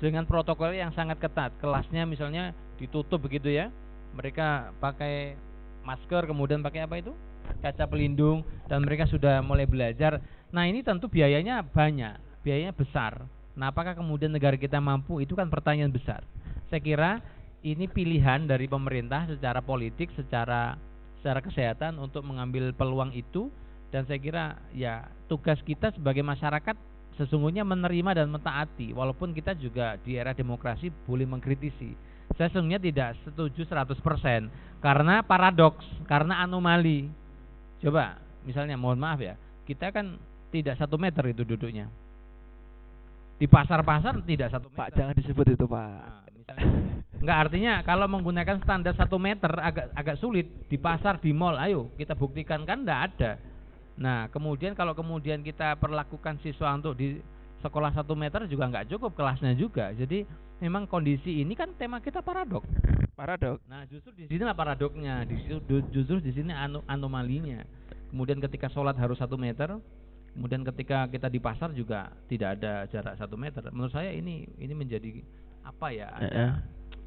dengan 0.00 0.28
protokol 0.28 0.72
yang 0.76 0.92
sangat 0.92 1.20
ketat. 1.20 1.52
Kelasnya 1.60 2.04
misalnya 2.04 2.52
ditutup 2.76 3.24
begitu 3.24 3.48
ya. 3.52 3.72
Mereka 4.12 4.76
pakai 4.80 5.36
masker, 5.84 6.28
kemudian 6.28 6.60
pakai 6.60 6.84
apa 6.84 7.00
itu? 7.00 7.12
Kaca 7.60 7.84
pelindung 7.88 8.44
dan 8.68 8.84
mereka 8.84 9.04
sudah 9.08 9.40
mulai 9.40 9.64
belajar. 9.64 10.20
Nah, 10.52 10.68
ini 10.68 10.84
tentu 10.84 11.08
biayanya 11.08 11.64
banyak, 11.64 12.44
biayanya 12.44 12.72
besar. 12.72 13.24
Nah, 13.52 13.68
apakah 13.68 13.92
kemudian 13.92 14.32
negara 14.32 14.56
kita 14.56 14.80
mampu? 14.80 15.20
Itu 15.20 15.36
kan 15.36 15.52
pertanyaan 15.52 15.92
besar. 15.92 16.24
Saya 16.72 16.80
kira 16.80 17.20
ini 17.62 17.86
pilihan 17.86 18.46
dari 18.46 18.66
pemerintah 18.66 19.30
secara 19.30 19.62
politik, 19.62 20.10
secara 20.18 20.74
secara 21.22 21.38
kesehatan 21.38 22.02
untuk 22.02 22.26
mengambil 22.26 22.74
peluang 22.74 23.14
itu 23.14 23.46
dan 23.94 24.02
saya 24.10 24.18
kira 24.18 24.44
ya 24.74 25.06
tugas 25.30 25.62
kita 25.62 25.94
sebagai 25.94 26.26
masyarakat 26.26 26.74
sesungguhnya 27.14 27.62
menerima 27.62 28.18
dan 28.18 28.26
mentaati 28.26 28.90
walaupun 28.90 29.30
kita 29.30 29.54
juga 29.54 29.94
di 30.02 30.18
era 30.18 30.34
demokrasi 30.34 30.90
boleh 31.06 31.28
mengkritisi. 31.30 31.94
Saya 32.34 32.50
sesungguhnya 32.50 32.82
tidak 32.82 33.14
setuju 33.22 33.62
100% 33.68 34.82
karena 34.82 35.22
paradoks, 35.22 35.86
karena 36.10 36.42
anomali. 36.42 37.06
Coba 37.78 38.18
misalnya 38.42 38.74
mohon 38.74 38.98
maaf 38.98 39.22
ya, 39.22 39.38
kita 39.68 39.94
kan 39.94 40.18
tidak 40.50 40.74
satu 40.80 40.98
meter 40.98 41.22
itu 41.30 41.46
duduknya. 41.46 41.86
Di 43.38 43.46
pasar-pasar 43.46 44.24
tidak 44.26 44.50
satu 44.50 44.72
meter. 44.72 44.80
Pak, 44.80 44.88
jangan 44.96 45.14
disebut 45.14 45.46
itu, 45.54 45.66
Pak. 45.68 45.86
Nah, 45.86 46.22
misalnya, 46.42 46.92
Enggak 47.22 47.38
artinya 47.38 47.72
kalau 47.86 48.10
menggunakan 48.10 48.58
standar 48.66 48.98
satu 48.98 49.14
meter 49.14 49.46
agak 49.62 49.94
agak 49.94 50.18
sulit 50.18 50.66
di 50.66 50.74
pasar 50.74 51.22
di 51.22 51.30
mall. 51.30 51.54
Ayo 51.54 51.94
kita 51.94 52.18
buktikan 52.18 52.66
kan 52.66 52.82
enggak 52.82 53.14
ada. 53.14 53.38
Nah 53.94 54.26
kemudian 54.34 54.74
kalau 54.74 54.90
kemudian 54.90 55.46
kita 55.46 55.78
perlakukan 55.78 56.42
siswa 56.42 56.74
untuk 56.74 56.98
di 56.98 57.22
sekolah 57.62 57.94
satu 57.94 58.18
meter 58.18 58.50
juga 58.50 58.66
enggak 58.66 58.90
cukup 58.90 59.14
kelasnya 59.14 59.54
juga. 59.54 59.94
Jadi 59.94 60.26
memang 60.58 60.90
kondisi 60.90 61.38
ini 61.46 61.54
kan 61.54 61.70
tema 61.78 62.02
kita 62.02 62.26
paradok. 62.26 62.66
Paradok. 63.14 63.62
Nah 63.70 63.86
justru 63.86 64.10
di 64.18 64.26
sini 64.26 64.42
lah 64.42 64.58
paradoknya. 64.58 65.22
Di 65.22 65.38
situ 65.46 65.78
justru 65.94 66.18
di 66.18 66.34
sini 66.34 66.50
anu- 66.50 66.82
anomalinya. 66.90 67.62
Kemudian 68.10 68.42
ketika 68.42 68.66
sholat 68.66 68.98
harus 68.98 69.22
satu 69.22 69.38
meter. 69.38 69.78
Kemudian 70.34 70.66
ketika 70.66 71.06
kita 71.06 71.30
di 71.30 71.38
pasar 71.38 71.70
juga 71.70 72.10
tidak 72.26 72.58
ada 72.58 72.82
jarak 72.90 73.14
satu 73.14 73.38
meter. 73.38 73.62
Menurut 73.70 73.94
saya 73.94 74.10
ini 74.10 74.42
ini 74.58 74.74
menjadi 74.74 75.22
apa 75.62 75.86
ya? 75.94 76.08
Ada 76.12 76.26
Heeh. 76.26 76.52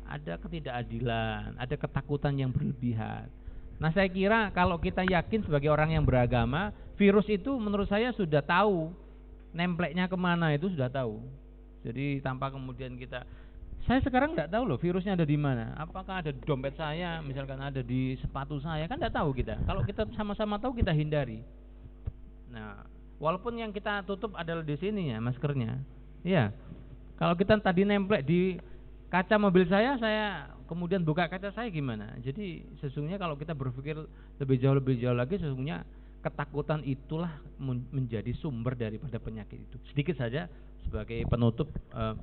ada 0.05 0.33
ketidakadilan, 0.41 1.59
ada 1.59 1.75
ketakutan 1.75 2.33
yang 2.39 2.51
berlebihan. 2.51 3.27
Nah, 3.75 3.91
saya 3.91 4.07
kira 4.07 4.51
kalau 4.55 4.79
kita 4.79 5.03
yakin 5.03 5.43
sebagai 5.43 5.67
orang 5.67 5.91
yang 5.91 6.07
beragama, 6.07 6.71
virus 6.95 7.27
itu 7.27 7.51
menurut 7.59 7.91
saya 7.91 8.15
sudah 8.15 8.39
tahu 8.39 8.91
nempleknya 9.51 10.07
ke 10.07 10.15
mana 10.15 10.55
itu 10.55 10.71
sudah 10.71 10.87
tahu. 10.87 11.19
Jadi 11.83 12.23
tanpa 12.23 12.49
kemudian 12.49 12.97
kita 12.97 13.23
saya 13.85 14.01
sekarang 14.01 14.33
nggak 14.33 14.49
tahu 14.49 14.65
loh 14.65 14.81
virusnya 14.81 15.13
ada 15.13 15.27
di 15.27 15.37
mana. 15.37 15.77
Apakah 15.77 16.25
ada 16.25 16.33
di 16.33 16.41
dompet 16.41 16.73
saya, 16.73 17.21
misalkan 17.21 17.61
ada 17.61 17.85
di 17.85 18.17
sepatu 18.17 18.57
saya, 18.57 18.89
kan 18.89 18.97
nggak 18.97 19.13
tahu 19.13 19.29
kita. 19.37 19.61
Kalau 19.61 19.85
kita 19.85 20.09
sama-sama 20.17 20.57
tahu 20.57 20.81
kita 20.81 20.89
hindari. 20.89 21.45
Nah, 22.49 22.81
walaupun 23.21 23.61
yang 23.61 23.69
kita 23.69 24.01
tutup 24.09 24.33
adalah 24.33 24.65
di 24.65 24.73
sini 24.81 25.13
ya 25.13 25.21
maskernya. 25.21 25.77
Iya. 26.25 26.49
Kalau 27.15 27.33
kita 27.39 27.55
tadi 27.63 27.87
nemplek 27.87 28.27
di 28.27 28.59
kaca 29.07 29.39
mobil 29.39 29.63
saya, 29.71 29.95
saya 29.95 30.51
kemudian 30.67 31.05
buka 31.05 31.31
kaca 31.31 31.53
saya 31.55 31.71
gimana? 31.71 32.11
Jadi 32.19 32.65
sesungguhnya 32.83 33.15
kalau 33.15 33.39
kita 33.39 33.55
berpikir 33.55 33.95
lebih 34.41 34.57
jauh 34.59 34.75
lebih 34.75 34.99
jauh 34.99 35.15
lagi 35.15 35.39
sesungguhnya 35.39 35.87
ketakutan 36.19 36.81
itulah 36.83 37.31
menjadi 37.93 38.33
sumber 38.35 38.73
daripada 38.73 39.21
penyakit 39.21 39.61
itu. 39.61 39.77
Sedikit 39.93 40.17
saja 40.17 40.49
sebagai 40.83 41.21
penutup 41.29 41.69
eh, 41.93 42.15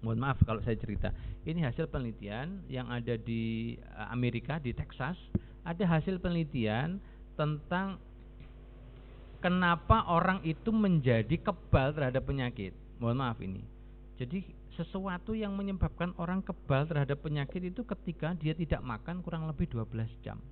mohon 0.00 0.22
maaf 0.22 0.38
kalau 0.46 0.62
saya 0.62 0.78
cerita. 0.78 1.10
Ini 1.42 1.66
hasil 1.66 1.90
penelitian 1.90 2.62
yang 2.70 2.86
ada 2.88 3.18
di 3.18 3.74
eh, 3.76 4.06
Amerika 4.08 4.62
di 4.62 4.70
Texas, 4.70 5.18
ada 5.66 5.84
hasil 5.84 6.22
penelitian 6.22 7.02
tentang 7.34 7.98
kenapa 9.42 10.06
orang 10.10 10.42
itu 10.46 10.70
menjadi 10.70 11.36
kebal 11.42 11.94
terhadap 11.94 12.22
penyakit. 12.22 12.70
Mohon 13.02 13.18
maaf 13.18 13.38
ini. 13.42 13.77
Jadi 14.18 14.42
sesuatu 14.74 15.30
yang 15.30 15.54
menyebabkan 15.54 16.10
orang 16.18 16.42
kebal 16.42 16.90
terhadap 16.90 17.22
penyakit 17.22 17.70
itu 17.70 17.86
ketika 17.86 18.34
dia 18.34 18.50
tidak 18.54 18.82
makan 18.82 19.22
kurang 19.22 19.46
lebih 19.46 19.70
12 19.70 20.10
jam. 20.26 20.42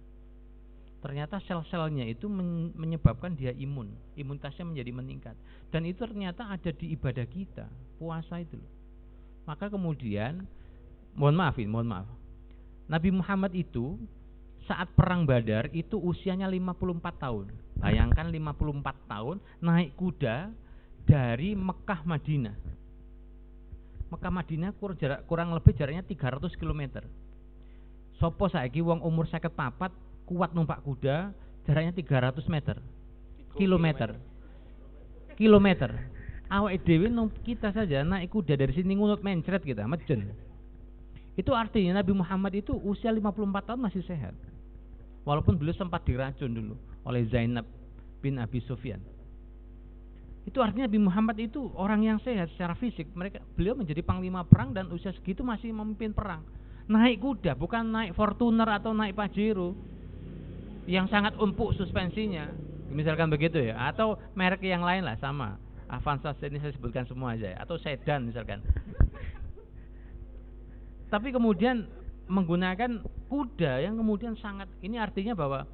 Ternyata 1.02 1.38
sel-selnya 1.44 2.06
itu 2.06 2.26
menyebabkan 2.74 3.34
dia 3.34 3.54
imun, 3.54 3.90
imunitasnya 4.18 4.66
menjadi 4.66 4.90
meningkat. 4.90 5.36
Dan 5.70 5.86
itu 5.86 6.02
ternyata 6.02 6.50
ada 6.50 6.70
di 6.74 6.94
ibadah 6.94 7.26
kita, 7.28 7.66
puasa 8.00 8.42
itu 8.42 8.58
Maka 9.46 9.70
kemudian 9.70 10.42
mohon 11.14 11.38
maaf 11.38 11.54
ini, 11.58 11.70
mohon 11.70 11.86
maaf. 11.86 12.08
Nabi 12.90 13.14
Muhammad 13.14 13.54
itu 13.54 13.98
saat 14.66 14.90
perang 14.98 15.22
Badar 15.26 15.70
itu 15.70 15.94
usianya 15.98 16.50
54 16.50 17.22
tahun. 17.22 17.46
Bayangkan 17.78 18.26
54 18.30 19.10
tahun 19.10 19.36
naik 19.62 19.94
kuda 19.94 20.50
dari 21.06 21.54
Mekah 21.54 22.02
Madinah. 22.02 22.56
Mekah 24.06 24.32
Madinah 24.32 24.70
kurang, 24.78 24.98
jarak, 24.98 25.20
kurang 25.26 25.50
lebih 25.50 25.74
jaraknya 25.74 26.06
300 26.06 26.54
km. 26.54 27.02
Sopo 28.16 28.46
saiki 28.48 28.80
wong 28.80 29.02
umur 29.02 29.26
sakit 29.28 29.52
papat 29.52 29.92
kuat 30.24 30.54
numpak 30.54 30.80
kuda 30.86 31.34
jaraknya 31.66 31.92
300 31.92 32.46
meter. 32.46 32.76
Kilometer. 33.58 34.14
Kilometer. 35.34 35.90
Awak 36.46 36.86
dhewe 36.86 37.10
kita 37.42 37.74
saja 37.74 38.06
naik 38.06 38.30
kuda 38.30 38.54
dari 38.54 38.70
sini 38.70 38.94
ngunut 38.94 39.20
mencret 39.26 39.66
kita, 39.66 39.82
mejen. 39.90 40.30
Itu 41.34 41.52
artinya 41.52 42.00
Nabi 42.00 42.14
Muhammad 42.14 42.54
itu 42.54 42.72
usia 42.86 43.10
54 43.10 43.66
tahun 43.66 43.80
masih 43.82 44.06
sehat. 44.06 44.32
Walaupun 45.26 45.58
beliau 45.58 45.74
sempat 45.74 46.06
diracun 46.06 46.54
dulu 46.54 46.74
oleh 47.02 47.26
Zainab 47.28 47.66
bin 48.22 48.38
Abi 48.38 48.62
Sufyan. 48.62 49.02
Itu 50.46 50.62
artinya 50.62 50.86
Nabi 50.86 51.02
Muhammad 51.02 51.36
itu 51.42 51.74
orang 51.74 52.06
yang 52.06 52.22
sehat 52.22 52.46
secara 52.54 52.78
fisik. 52.78 53.10
Mereka 53.18 53.42
beliau 53.58 53.74
menjadi 53.74 53.98
panglima 54.06 54.46
perang 54.46 54.70
dan 54.70 54.86
usia 54.94 55.10
segitu 55.10 55.42
masih 55.42 55.74
memimpin 55.74 56.14
perang. 56.14 56.46
Naik 56.86 57.18
kuda, 57.18 57.58
bukan 57.58 57.90
naik 57.90 58.14
Fortuner 58.14 58.70
atau 58.70 58.94
naik 58.94 59.18
Pajero 59.18 59.74
yang 60.86 61.10
sangat 61.10 61.34
empuk 61.34 61.74
suspensinya. 61.74 62.46
Misalkan 62.94 63.26
begitu 63.26 63.58
ya, 63.58 63.90
atau 63.90 64.22
merek 64.38 64.62
yang 64.62 64.86
lain 64.86 65.02
lah 65.02 65.18
sama. 65.18 65.58
Avanza 65.90 66.30
ini 66.46 66.62
saya 66.62 66.70
sebutkan 66.78 67.02
semua 67.10 67.34
aja 67.34 67.50
ya, 67.50 67.58
atau 67.58 67.74
sedan 67.82 68.30
misalkan. 68.30 68.62
Tapi 71.12 71.34
kemudian 71.34 71.90
menggunakan 72.30 73.02
kuda 73.26 73.82
yang 73.82 73.98
kemudian 73.98 74.38
sangat 74.38 74.70
ini 74.82 74.98
artinya 74.98 75.34
bahwa 75.34 75.66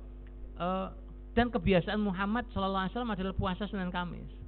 uh, 0.56 0.88
dan 1.32 1.48
kebiasaan 1.48 2.00
Muhammad 2.00 2.48
Shallallahu 2.52 2.88
Alaihi 2.88 2.94
Wasallam 2.96 3.14
adalah 3.16 3.34
puasa 3.36 3.64
Senin 3.68 3.88
Kamis. 3.88 4.41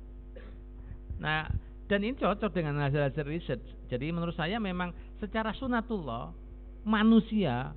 Nah, 1.25 1.49
dan 1.89 2.05
ini 2.05 2.13
cocok 2.21 2.53
dengan 2.53 2.77
hasil-hasil 2.85 3.25
riset. 3.25 3.61
Jadi 3.89 4.13
menurut 4.13 4.37
saya 4.37 4.61
memang 4.61 4.93
secara 5.17 5.57
sunatullah 5.57 6.37
manusia 6.85 7.73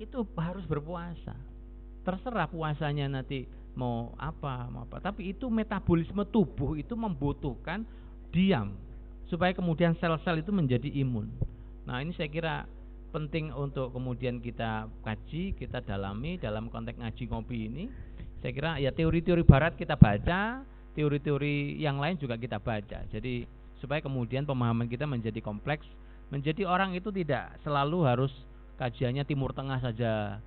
itu 0.00 0.24
harus 0.40 0.64
berpuasa. 0.64 1.36
Terserah 2.04 2.48
puasanya 2.48 3.20
nanti 3.20 3.44
mau 3.76 4.16
apa, 4.16 4.72
mau 4.72 4.88
apa. 4.88 5.04
Tapi 5.04 5.36
itu 5.36 5.52
metabolisme 5.52 6.24
tubuh 6.32 6.80
itu 6.80 6.96
membutuhkan 6.96 7.84
diam 8.32 8.72
supaya 9.28 9.52
kemudian 9.52 9.92
sel-sel 10.00 10.40
itu 10.40 10.52
menjadi 10.54 10.88
imun. 11.04 11.28
Nah, 11.84 12.00
ini 12.00 12.16
saya 12.16 12.32
kira 12.32 12.64
penting 13.10 13.52
untuk 13.52 13.92
kemudian 13.92 14.40
kita 14.40 14.88
kaji, 15.00 15.56
kita 15.56 15.80
dalami 15.84 16.36
dalam 16.36 16.68
konteks 16.68 17.00
ngaji 17.00 17.24
ngopi 17.28 17.58
ini. 17.68 17.84
Saya 18.44 18.52
kira 18.52 18.70
ya 18.78 18.92
teori-teori 18.92 19.42
barat 19.42 19.74
kita 19.74 19.96
baca, 19.96 20.62
teori-teori 20.96 21.76
yang 21.76 22.00
lain 22.00 22.16
juga 22.16 22.40
kita 22.40 22.56
baca. 22.56 23.04
Jadi 23.12 23.44
supaya 23.76 24.00
kemudian 24.00 24.48
pemahaman 24.48 24.88
kita 24.88 25.04
menjadi 25.04 25.38
kompleks, 25.44 25.84
menjadi 26.32 26.64
orang 26.64 26.96
itu 26.96 27.12
tidak 27.12 27.60
selalu 27.60 28.08
harus 28.08 28.32
kajiannya 28.80 29.28
timur 29.28 29.52
tengah 29.52 29.78
saja, 29.78 30.40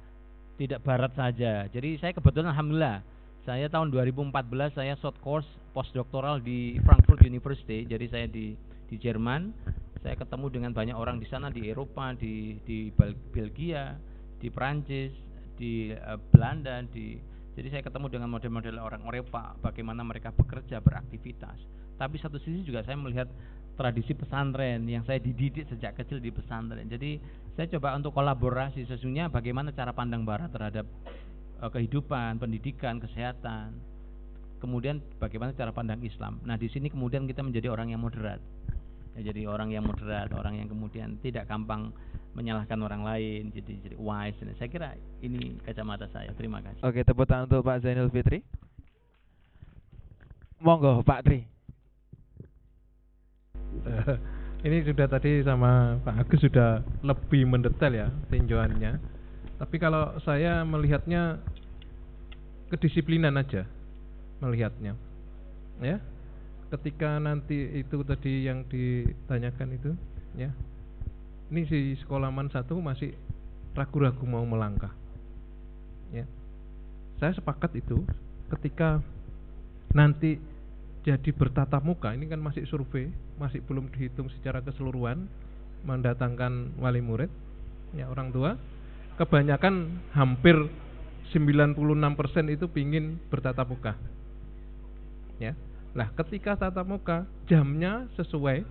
tidak 0.58 0.82
barat 0.82 1.14
saja. 1.14 1.70
Jadi 1.70 2.02
saya 2.02 2.12
kebetulan 2.18 2.52
alhamdulillah 2.52 3.06
saya 3.46 3.70
tahun 3.72 3.94
2014 3.94 4.34
saya 4.76 4.94
short 5.00 5.18
course 5.22 5.48
postdoktoral 5.72 6.42
di 6.42 6.82
Frankfurt 6.82 7.22
University. 7.24 7.86
Jadi 7.86 8.06
saya 8.10 8.26
di 8.26 8.58
di 8.90 8.98
Jerman 8.98 9.54
saya 10.02 10.16
ketemu 10.16 10.48
dengan 10.50 10.72
banyak 10.74 10.96
orang 10.96 11.22
di 11.22 11.28
sana 11.30 11.54
di 11.54 11.70
Eropa, 11.70 12.16
di 12.18 12.58
di 12.64 12.90
Belgia, 13.32 13.96
di 14.40 14.48
Prancis, 14.50 15.12
di 15.60 15.92
uh, 15.92 16.16
Belanda, 16.32 16.82
di 16.88 17.20
jadi 17.60 17.76
saya 17.76 17.84
ketemu 17.84 18.08
dengan 18.08 18.32
model-model 18.32 18.80
orang 18.80 19.04
Eropa, 19.04 19.52
bagaimana 19.60 20.00
mereka 20.00 20.32
bekerja, 20.32 20.80
beraktivitas. 20.80 21.60
Tapi 22.00 22.16
satu 22.16 22.40
sisi 22.40 22.64
juga 22.64 22.88
saya 22.88 22.96
melihat 22.96 23.28
tradisi 23.76 24.16
pesantren 24.16 24.88
yang 24.88 25.04
saya 25.04 25.20
dididik 25.20 25.68
sejak 25.68 26.00
kecil 26.00 26.24
di 26.24 26.32
pesantren. 26.32 26.88
Jadi 26.88 27.20
saya 27.60 27.68
coba 27.76 28.00
untuk 28.00 28.16
kolaborasi 28.16 28.88
sesungguhnya 28.88 29.28
bagaimana 29.28 29.76
cara 29.76 29.92
pandang 29.92 30.24
barat 30.24 30.48
terhadap 30.56 30.88
uh, 31.60 31.68
kehidupan, 31.68 32.40
pendidikan, 32.40 33.04
kesehatan. 33.04 33.76
Kemudian 34.64 35.04
bagaimana 35.20 35.52
cara 35.52 35.76
pandang 35.76 36.00
Islam. 36.00 36.40
Nah, 36.48 36.56
di 36.56 36.72
sini 36.72 36.88
kemudian 36.88 37.28
kita 37.28 37.44
menjadi 37.44 37.68
orang 37.76 37.92
yang 37.92 38.00
moderat 38.00 38.40
jadi 39.22 39.48
orang 39.48 39.70
yang 39.70 39.86
moderat 39.86 40.32
orang 40.34 40.58
yang 40.60 40.68
kemudian 40.72 41.20
tidak 41.20 41.46
gampang 41.46 41.92
menyalahkan 42.34 42.80
orang 42.80 43.04
lain 43.04 43.52
jadi 43.52 43.74
jadi 43.84 43.96
wise. 44.00 44.40
Saya 44.56 44.70
kira 44.72 44.90
ini 45.22 45.60
kacamata 45.66 46.08
saya. 46.10 46.32
Terima 46.36 46.64
kasih. 46.64 46.82
Oke 46.82 47.04
tepuk 47.04 47.28
tangan 47.28 47.52
untuk 47.52 47.66
Pak 47.66 47.84
Zainul 47.84 48.12
Fitri. 48.14 48.44
Monggo 50.60 51.04
Pak 51.04 51.24
Tri. 51.24 51.40
Ini 54.60 54.84
sudah 54.84 55.08
tadi 55.08 55.40
sama 55.40 55.96
Pak 56.04 56.28
Agus 56.28 56.44
sudah 56.44 56.84
lebih 57.00 57.48
mendetail 57.48 57.94
ya 57.96 58.08
tinjauannya. 58.28 58.92
Tapi 59.56 59.76
kalau 59.80 60.20
saya 60.24 60.68
melihatnya 60.68 61.40
kedisiplinan 62.70 63.34
aja 63.34 63.66
melihatnya 64.40 64.96
ya 65.82 65.98
ketika 66.70 67.18
nanti 67.18 67.82
itu 67.82 68.02
tadi 68.06 68.46
yang 68.46 68.66
ditanyakan 68.70 69.70
itu 69.74 69.92
ya. 70.38 70.54
Ini 71.50 71.66
si 71.66 71.98
sekolaman 72.06 72.54
satu 72.54 72.78
masih 72.78 73.10
ragu-ragu 73.74 74.22
mau 74.30 74.46
melangkah 74.46 74.94
ya. 76.14 76.26
Saya 77.18 77.34
sepakat 77.34 77.74
itu 77.82 78.06
ketika 78.54 79.02
nanti 79.94 80.38
jadi 81.02 81.32
bertatap 81.34 81.82
muka 81.82 82.14
ini 82.14 82.30
kan 82.30 82.38
masih 82.38 82.70
survei 82.70 83.10
masih 83.42 83.66
belum 83.66 83.90
dihitung 83.90 84.30
secara 84.30 84.62
keseluruhan 84.62 85.26
mendatangkan 85.88 86.76
wali 86.78 87.02
murid 87.02 87.32
ya 87.98 88.06
orang 88.12 88.30
tua 88.30 88.60
kebanyakan 89.18 90.04
hampir 90.14 90.56
96% 91.34 91.78
itu 92.54 92.66
pingin 92.70 93.18
bertatap 93.32 93.66
muka 93.70 93.94
ya 95.40 95.56
Nah, 95.98 96.08
ketika 96.14 96.54
tatap 96.54 96.86
muka, 96.86 97.26
jamnya 97.50 98.06
sesuai 98.14 98.62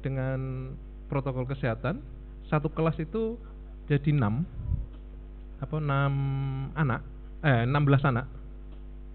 dengan 0.00 0.72
protokol 1.12 1.44
kesehatan, 1.44 2.00
satu 2.48 2.72
kelas 2.72 2.96
itu 3.00 3.36
jadi 3.88 4.16
6 4.16 4.44
apa 5.60 5.76
6 5.80 6.76
anak, 6.76 7.00
eh 7.44 7.64
16 7.68 8.04
anak. 8.04 8.26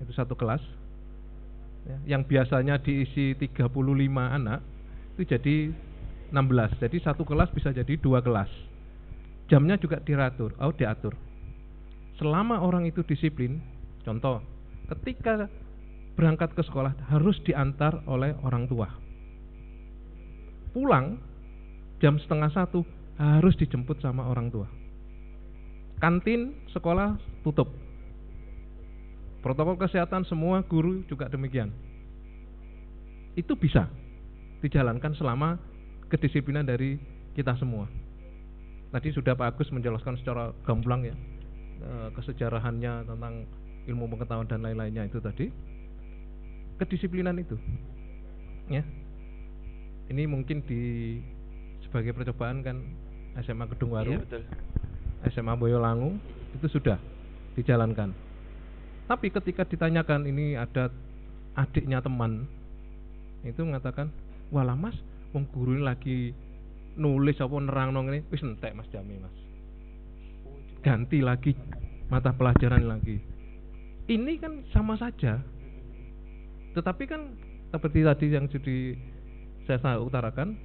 Itu 0.02 0.14
satu 0.14 0.38
kelas. 0.38 0.62
Ya, 1.90 2.18
yang 2.18 2.22
biasanya 2.28 2.78
diisi 2.78 3.34
35 3.34 3.66
anak 4.14 4.60
itu 5.18 5.24
jadi 5.26 5.56
16. 6.30 6.78
Jadi 6.78 6.98
satu 7.02 7.26
kelas 7.26 7.50
bisa 7.50 7.74
jadi 7.74 7.98
dua 7.98 8.22
kelas. 8.22 8.50
Jamnya 9.50 9.82
juga 9.82 9.98
diatur, 9.98 10.54
oh 10.62 10.70
diatur. 10.70 11.18
Selama 12.22 12.62
orang 12.62 12.86
itu 12.86 13.02
disiplin, 13.02 13.58
contoh, 14.06 14.44
ketika 14.94 15.50
berangkat 16.20 16.52
ke 16.52 16.60
sekolah 16.68 17.08
harus 17.08 17.40
diantar 17.48 18.04
oleh 18.04 18.36
orang 18.44 18.68
tua. 18.68 18.92
Pulang 20.76 21.16
jam 22.04 22.20
setengah 22.20 22.52
satu 22.52 22.84
harus 23.16 23.56
dijemput 23.56 24.04
sama 24.04 24.28
orang 24.28 24.52
tua. 24.52 24.68
Kantin 26.04 26.52
sekolah 26.76 27.16
tutup. 27.48 27.72
Protokol 29.40 29.80
kesehatan 29.80 30.28
semua 30.28 30.60
guru 30.68 31.08
juga 31.08 31.32
demikian. 31.32 31.72
Itu 33.40 33.56
bisa. 33.56 33.88
dijalankan 34.60 35.16
selama 35.16 35.56
kedisiplinan 36.12 36.68
dari 36.68 37.00
kita 37.32 37.56
semua. 37.56 37.88
Tadi 38.92 39.08
sudah 39.16 39.32
Pak 39.32 39.56
Agus 39.56 39.72
menjelaskan 39.72 40.20
secara 40.20 40.52
gamblang 40.68 41.08
ya 41.08 41.16
eh, 41.80 42.10
kesejarahannya 42.12 43.08
tentang 43.08 43.48
ilmu 43.88 44.12
pengetahuan 44.12 44.52
dan 44.52 44.60
lain-lainnya 44.60 45.08
itu 45.08 45.24
tadi. 45.24 45.48
Kedisiplinan 46.80 47.36
itu. 47.38 47.60
Ya. 48.72 48.88
Ini 50.10 50.26
mungkin 50.26 50.64
di 50.66 50.82
sebagai 51.86 52.16
percobaan 52.16 52.64
kan 52.66 52.82
SMA 53.44 53.70
Kedung 53.70 53.94
Waru, 53.94 54.18
Iya, 54.18 54.24
betul. 54.26 54.44
SMA 55.30 55.54
Boyolangu 55.58 56.18
itu 56.56 56.68
sudah 56.72 56.98
dijalankan. 57.54 58.16
Tapi 59.10 59.28
ketika 59.34 59.66
ditanyakan 59.66 60.30
ini 60.30 60.54
ada 60.54 60.94
adiknya 61.58 62.00
teman 62.00 62.46
itu 63.42 63.60
mengatakan, 63.66 64.14
"Walah 64.54 64.78
Mas, 64.78 64.96
wong 65.34 65.50
guru 65.50 65.76
ini 65.76 65.84
lagi 65.84 66.18
nulis 67.00 67.42
apa 67.42 67.58
nerang 67.58 67.90
nong 67.96 68.14
ini 68.14 68.20
wis 68.30 68.46
entek 68.46 68.78
Mas 68.78 68.90
Jami 68.94 69.18
Mas." 69.18 69.36
Ganti 70.86 71.20
lagi 71.20 71.58
mata 72.08 72.32
pelajaran 72.32 72.86
lagi. 72.86 73.18
Ini 74.10 74.34
kan 74.42 74.66
sama 74.74 74.98
saja. 74.98 75.42
Tetapi 76.74 77.04
kan 77.10 77.34
seperti 77.70 78.06
tadi 78.06 78.26
yang 78.34 78.46
sudah 78.50 78.80
saya 79.70 80.02
utarakan, 80.02 80.58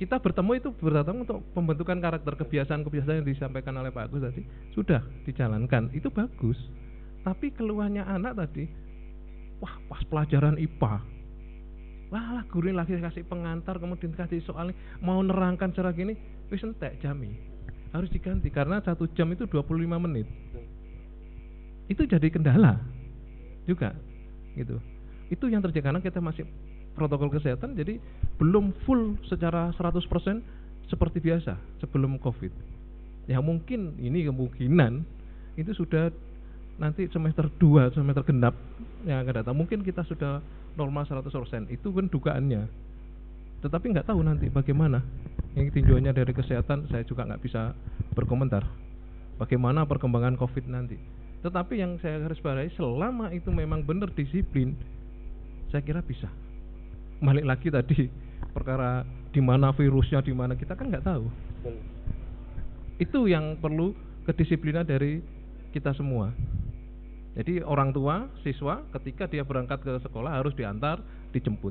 kita 0.00 0.16
bertemu 0.22 0.52
itu 0.56 0.68
berdatang 0.78 1.26
untuk 1.26 1.42
pembentukan 1.52 1.98
karakter 1.98 2.38
kebiasaan-kebiasaan 2.38 3.20
yang 3.20 3.28
disampaikan 3.28 3.74
oleh 3.76 3.90
Pak 3.92 4.08
Agus 4.08 4.22
tadi 4.30 4.42
sudah 4.72 5.02
dijalankan. 5.26 5.90
Itu 5.92 6.08
bagus. 6.08 6.56
Tapi 7.26 7.52
keluhannya 7.52 8.06
anak 8.06 8.38
tadi 8.38 8.88
wah 9.58 9.74
pas 9.90 10.02
pelajaran 10.06 10.54
IPA 10.58 11.02
wah 12.08 12.26
lah 12.40 12.44
guru 12.48 12.72
lagi 12.72 12.96
kasih 12.96 13.26
pengantar 13.26 13.76
kemudian 13.76 14.14
kasih 14.14 14.40
soal 14.46 14.72
mau 15.02 15.20
nerangkan 15.20 15.74
cara 15.74 15.92
gini 15.92 16.16
wis 16.48 16.62
entek 16.64 16.96
jami 17.02 17.36
harus 17.92 18.08
diganti 18.08 18.48
karena 18.52 18.80
satu 18.84 19.08
jam 19.16 19.32
itu 19.32 19.48
25 19.48 19.64
menit. 19.96 20.28
Itu 21.88 22.04
jadi 22.04 22.28
kendala 22.28 22.76
juga 23.64 23.96
gitu 24.56 24.76
itu 25.28 25.44
yang 25.48 25.60
terjadi 25.60 25.92
karena 25.92 26.00
kita 26.00 26.20
masih 26.20 26.48
protokol 26.96 27.30
kesehatan 27.30 27.78
jadi 27.78 28.02
belum 28.40 28.74
full 28.82 29.14
secara 29.30 29.70
100% 29.76 30.02
seperti 30.88 31.18
biasa 31.20 31.54
sebelum 31.84 32.16
Covid. 32.18 32.50
Ya 33.28 33.38
mungkin 33.44 34.00
ini 34.00 34.24
kemungkinan 34.24 35.04
itu 35.60 35.70
sudah 35.76 36.08
nanti 36.80 37.10
semester 37.12 37.50
2, 37.60 37.92
semester 37.92 38.24
genap 38.24 38.56
yang 39.04 39.20
akan 39.26 39.34
datang 39.44 39.56
mungkin 39.58 39.84
kita 39.84 40.00
sudah 40.08 40.40
normal 40.78 41.04
100%. 41.04 41.68
Itu 41.68 41.92
kan 41.92 42.08
dugaannya. 42.08 42.62
Tetapi 43.60 43.86
nggak 43.92 44.08
tahu 44.08 44.22
nanti 44.24 44.48
bagaimana. 44.48 45.02
Yang 45.58 45.82
tinjauannya 45.82 46.14
dari 46.14 46.32
kesehatan 46.32 46.86
saya 46.88 47.02
juga 47.02 47.26
nggak 47.26 47.42
bisa 47.42 47.74
berkomentar. 48.14 48.62
Bagaimana 49.36 49.84
perkembangan 49.84 50.38
Covid 50.38 50.70
nanti. 50.70 50.96
Tetapi 51.42 51.74
yang 51.78 51.98
saya 52.02 52.22
harus 52.22 52.38
bawahi 52.42 52.70
selama 52.74 53.30
itu 53.30 53.50
memang 53.54 53.86
benar 53.86 54.10
disiplin, 54.14 54.74
saya 55.68 55.82
kira 55.84 56.00
bisa. 56.00 56.28
Balik 57.18 57.44
lagi 57.44 57.68
tadi 57.68 58.08
perkara 58.52 59.04
di 59.30 59.40
mana 59.44 59.74
virusnya 59.74 60.24
di 60.24 60.32
mana 60.32 60.56
kita 60.56 60.74
kan 60.74 60.88
nggak 60.88 61.04
tahu. 61.04 61.26
Itu 62.98 63.28
yang 63.30 63.60
perlu 63.60 63.94
kedisiplinan 64.26 64.88
dari 64.88 65.20
kita 65.70 65.94
semua. 65.94 66.32
Jadi 67.38 67.62
orang 67.62 67.94
tua 67.94 68.26
siswa 68.42 68.82
ketika 68.98 69.30
dia 69.30 69.46
berangkat 69.46 69.78
ke 69.84 69.94
sekolah 70.02 70.42
harus 70.42 70.56
diantar 70.58 70.98
dijemput. 71.30 71.70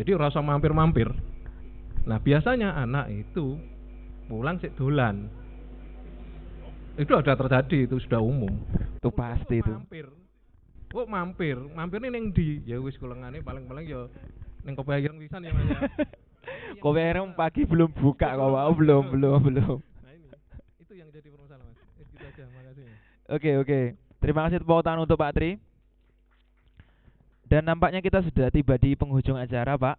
Jadi 0.00 0.12
rasa 0.16 0.40
mampir-mampir 0.40 1.08
nah 2.06 2.22
biasanya 2.22 2.78
anak 2.78 3.10
itu 3.10 3.58
pulang 4.30 4.62
sik 4.62 4.78
dolan. 4.78 5.26
Itu 6.96 7.12
ada 7.18 7.34
terjadi 7.36 7.90
itu 7.90 7.96
sudah 8.06 8.22
umum. 8.22 8.62
Itu 8.96 9.10
pasti 9.12 9.60
itu. 9.60 9.74
mampir 9.74 10.06
kok 10.86 11.08
mampir 11.10 11.58
mampir 11.74 11.98
ini 12.02 12.08
neng 12.14 12.24
di 12.30 12.62
ya 12.64 12.78
wis 12.78 12.96
kulengane 12.96 13.42
paling-paling 13.42 13.86
ya 13.86 14.06
neng 14.66 14.74
kopi 14.74 14.98
ireng 14.98 15.18
pisan 15.22 15.46
ya 15.46 15.54
mas. 15.54 15.66
Kowe 16.82 16.98
erem 16.98 17.34
pagi 17.34 17.66
belum 17.66 17.90
buka 17.90 18.36
kok, 18.38 18.48
Pak. 18.54 18.64
Oh, 18.70 18.74
belum, 18.76 19.04
belum, 19.10 19.38
belum. 19.50 19.76
nah 19.82 20.12
ini 20.14 20.30
itu 20.78 20.92
yang 20.94 21.08
jadi 21.10 21.28
permasalahan 21.30 21.66
mas 21.66 21.78
Eh, 21.82 22.04
gitu 22.06 22.24
aja 22.26 22.44
makasih 22.54 22.84
Oke, 23.26 23.50
oke. 23.58 23.80
Terima 24.22 24.40
kasih 24.46 24.62
tepuk 24.62 24.82
tangan 24.86 25.02
untuk 25.02 25.18
Pak 25.18 25.34
Tri. 25.34 25.58
Dan 27.46 27.62
nampaknya 27.66 28.02
kita 28.02 28.22
sudah 28.26 28.50
tiba 28.50 28.74
di 28.78 28.94
penghujung 28.98 29.38
acara, 29.38 29.78
Pak. 29.78 29.96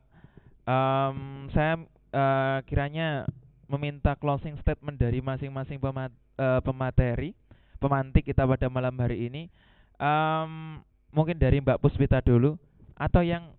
Em, 0.68 1.18
saya 1.52 1.80
eh, 2.12 2.58
kiranya 2.68 3.28
meminta 3.68 4.16
closing 4.16 4.56
statement 4.64 5.00
dari 5.00 5.20
masing-masing 5.20 5.80
pemat, 5.80 6.12
eh, 6.40 6.60
pemateri, 6.64 7.36
pemantik 7.80 8.24
kita 8.28 8.48
pada 8.48 8.68
malam 8.72 8.96
hari 9.00 9.28
ini. 9.28 9.52
Em, 9.98 10.82
mungkin 11.10 11.38
dari 11.38 11.58
Mbak 11.58 11.82
Puspita 11.82 12.22
dulu, 12.22 12.58
atau 12.94 13.26
yang 13.26 13.50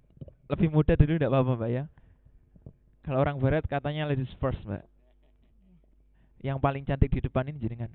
lebih 0.47 0.71
muda 0.71 0.95
dulu 0.95 1.19
tidak 1.19 1.31
apa-apa, 1.35 1.53
Mbak 1.59 1.71
ya. 1.71 1.85
Kalau 3.03 3.19
orang 3.25 3.37
barat 3.43 3.65
katanya 3.67 4.07
ladies 4.07 4.31
first, 4.39 4.63
Mbak. 4.63 4.87
Yang 6.39 6.59
paling 6.63 6.83
cantik 6.87 7.11
di 7.11 7.21
depan 7.25 7.51
ini 7.51 7.59
jenengan. 7.59 7.91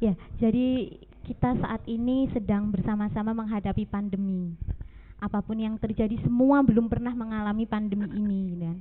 Ya, 0.00 0.16
jadi 0.40 0.96
kita 1.28 1.60
saat 1.60 1.82
ini 1.84 2.30
sedang 2.32 2.72
bersama-sama 2.72 3.36
menghadapi 3.36 3.84
pandemi. 3.84 4.56
Apa 5.20 5.44
pun 5.44 5.60
yang 5.60 5.76
terjadi, 5.76 6.16
semua 6.24 6.64
belum 6.64 6.88
pernah 6.88 7.12
mengalami 7.12 7.68
pandemi 7.68 8.08
ini, 8.08 8.56
gitu 8.56 8.64
kan. 8.64 8.78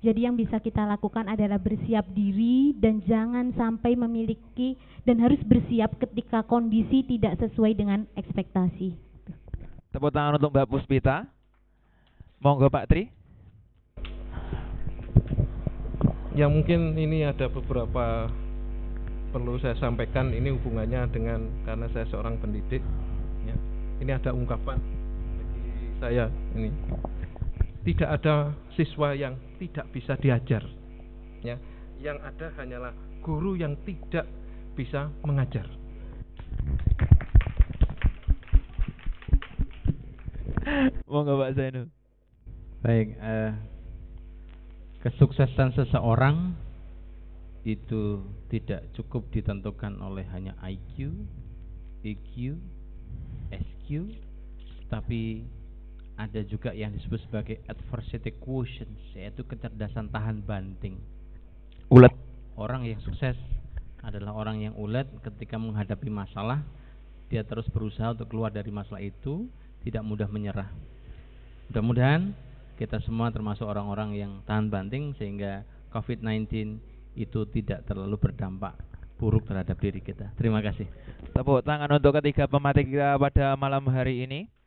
Jadi 0.00 0.24
yang 0.24 0.32
bisa 0.32 0.56
kita 0.56 0.88
lakukan 0.88 1.28
adalah 1.28 1.60
bersiap 1.60 2.08
diri 2.16 2.72
dan 2.72 3.04
jangan 3.04 3.52
sampai 3.52 3.92
memiliki 4.00 4.80
dan 5.04 5.20
harus 5.20 5.40
bersiap 5.44 5.92
ketika 6.00 6.40
kondisi 6.48 7.04
tidak 7.04 7.36
sesuai 7.36 7.76
dengan 7.76 8.08
ekspektasi. 8.16 8.96
Tepuk 9.92 10.08
tangan 10.08 10.40
untuk 10.40 10.56
Mbak 10.56 10.66
Puspita. 10.72 11.28
Monggo 12.40 12.72
Pak 12.72 12.88
Tri. 12.88 13.20
ya 16.30 16.46
mungkin 16.46 16.94
ini 16.94 17.26
ada 17.26 17.50
beberapa 17.50 18.30
perlu 19.34 19.58
saya 19.58 19.74
sampaikan 19.78 20.30
ini 20.30 20.50
hubungannya 20.54 21.10
dengan 21.10 21.46
karena 21.66 21.86
saya 21.90 22.06
seorang 22.10 22.38
pendidik 22.38 22.82
ya. 23.46 23.56
ini 24.02 24.10
ada 24.14 24.30
ungkapan 24.34 24.78
bagi 25.36 25.62
saya 25.98 26.24
ini 26.54 26.70
tidak 27.86 28.08
ada 28.20 28.52
siswa 28.76 29.16
yang 29.16 29.36
tidak 29.56 29.88
bisa 29.92 30.16
diajar 30.20 30.64
ya 31.40 31.56
yang 32.00 32.16
ada 32.20 32.52
hanyalah 32.56 32.92
guru 33.24 33.56
yang 33.56 33.76
tidak 33.84 34.28
bisa 34.76 35.12
mengajar 35.24 35.68
Monggo 41.10 41.42
Pak 41.42 41.58
Zainul. 41.58 41.90
Baik, 42.86 43.18
eh, 43.18 43.52
kesuksesan 45.02 45.74
seseorang 45.74 46.54
itu 47.66 48.24
tidak 48.48 48.88
cukup 48.96 49.28
ditentukan 49.34 50.00
oleh 50.00 50.24
hanya 50.32 50.56
IQ, 50.64 51.12
EQ, 52.06 52.56
SQ, 53.52 53.88
tapi 54.88 55.44
ada 56.20 56.44
juga 56.44 56.76
yang 56.76 56.92
disebut 56.92 57.16
sebagai 57.24 57.64
adversity 57.64 58.36
quotient, 58.36 58.92
yaitu 59.16 59.40
kecerdasan 59.48 60.12
tahan 60.12 60.44
banting. 60.44 61.00
Ulet. 61.88 62.12
Orang 62.60 62.84
yang 62.84 63.00
sukses 63.00 63.40
adalah 64.04 64.36
orang 64.36 64.60
yang 64.60 64.74
ulet 64.76 65.08
ketika 65.24 65.56
menghadapi 65.56 66.12
masalah, 66.12 66.60
dia 67.32 67.40
terus 67.40 67.64
berusaha 67.72 68.12
untuk 68.12 68.28
keluar 68.28 68.52
dari 68.52 68.68
masalah 68.68 69.00
itu, 69.00 69.48
tidak 69.80 70.04
mudah 70.04 70.28
menyerah. 70.28 70.68
Mudah-mudahan 71.72 72.36
kita 72.76 73.00
semua 73.00 73.32
termasuk 73.32 73.64
orang-orang 73.64 74.12
yang 74.12 74.32
tahan 74.44 74.68
banting 74.68 75.16
sehingga 75.16 75.64
COVID-19 75.96 76.76
itu 77.16 77.40
tidak 77.48 77.88
terlalu 77.88 78.20
berdampak 78.20 78.76
buruk 79.16 79.48
terhadap 79.48 79.76
diri 79.80 80.04
kita. 80.04 80.32
Terima 80.36 80.60
kasih. 80.60 80.84
Tepuk 81.32 81.64
tangan 81.64 81.88
untuk 81.92 82.16
ketiga 82.20 82.44
pematik 82.48 82.92
kita 82.92 83.16
pada 83.16 83.56
malam 83.56 83.84
hari 83.88 84.24
ini. 84.24 84.59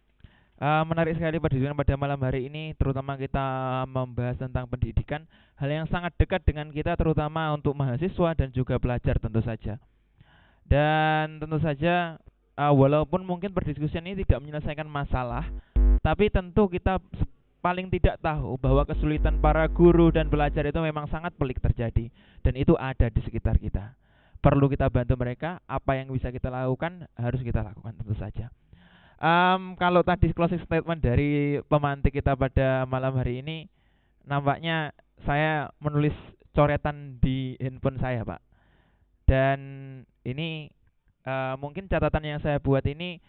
Eh, 0.62 0.84
menarik 0.86 1.18
sekali 1.18 1.42
perdidikan 1.42 1.74
pada 1.74 1.98
malam 1.98 2.22
hari 2.22 2.46
ini, 2.46 2.78
terutama 2.78 3.18
kita 3.18 3.42
membahas 3.90 4.38
tentang 4.38 4.70
pendidikan, 4.70 5.26
hal 5.58 5.70
yang 5.70 5.90
sangat 5.90 6.14
dekat 6.14 6.46
dengan 6.46 6.70
kita, 6.70 6.94
terutama 6.94 7.50
untuk 7.58 7.74
mahasiswa 7.74 8.38
dan 8.38 8.54
juga 8.54 8.78
pelajar 8.78 9.18
tentu 9.18 9.42
saja. 9.42 9.82
Dan 10.64 11.42
tentu 11.42 11.58
saja, 11.58 12.22
eh, 12.54 12.74
walaupun 12.74 13.26
mungkin 13.26 13.50
perdiskusian 13.50 14.06
ini 14.06 14.22
tidak 14.22 14.46
menyelesaikan 14.46 14.86
masalah, 14.86 15.50
tapi 16.06 16.30
tentu 16.30 16.70
kita 16.70 17.02
paling 17.66 17.90
tidak 17.90 18.22
tahu 18.22 18.54
bahwa 18.62 18.86
kesulitan 18.86 19.42
para 19.42 19.66
guru 19.66 20.14
dan 20.14 20.30
pelajar 20.30 20.70
itu 20.70 20.78
memang 20.86 21.10
sangat 21.10 21.34
pelik 21.34 21.66
terjadi, 21.66 22.14
dan 22.46 22.54
itu 22.54 22.78
ada 22.78 23.10
di 23.10 23.26
sekitar 23.26 23.58
kita. 23.58 23.98
Perlu 24.38 24.70
kita 24.70 24.86
bantu 24.92 25.18
mereka, 25.18 25.66
apa 25.66 25.98
yang 25.98 26.14
bisa 26.14 26.30
kita 26.30 26.54
lakukan 26.54 27.10
harus 27.18 27.42
kita 27.42 27.66
lakukan 27.66 27.98
tentu 27.98 28.14
saja. 28.22 28.54
Em, 29.24 29.80
kalau 29.80 30.04
tadi 30.04 30.36
closing 30.36 30.60
statement 30.68 31.00
dari 31.00 31.56
pemantik 31.72 32.12
kita 32.12 32.36
pada 32.36 32.84
malam 32.84 33.16
hari 33.16 33.40
ini, 33.40 33.72
nampaknya 34.28 34.92
saya 35.24 35.72
menulis 35.80 36.12
coretan 36.52 37.24
di 37.24 37.56
handphone 37.56 38.04
saya, 38.04 38.28
Pak. 38.28 38.44
Dan 39.24 39.60
ini 40.28 40.68
uh, 41.24 41.56
mungkin 41.56 41.88
catatan 41.88 42.36
yang 42.36 42.40
saya 42.44 42.60
buat 42.60 42.84
ini 42.84 43.24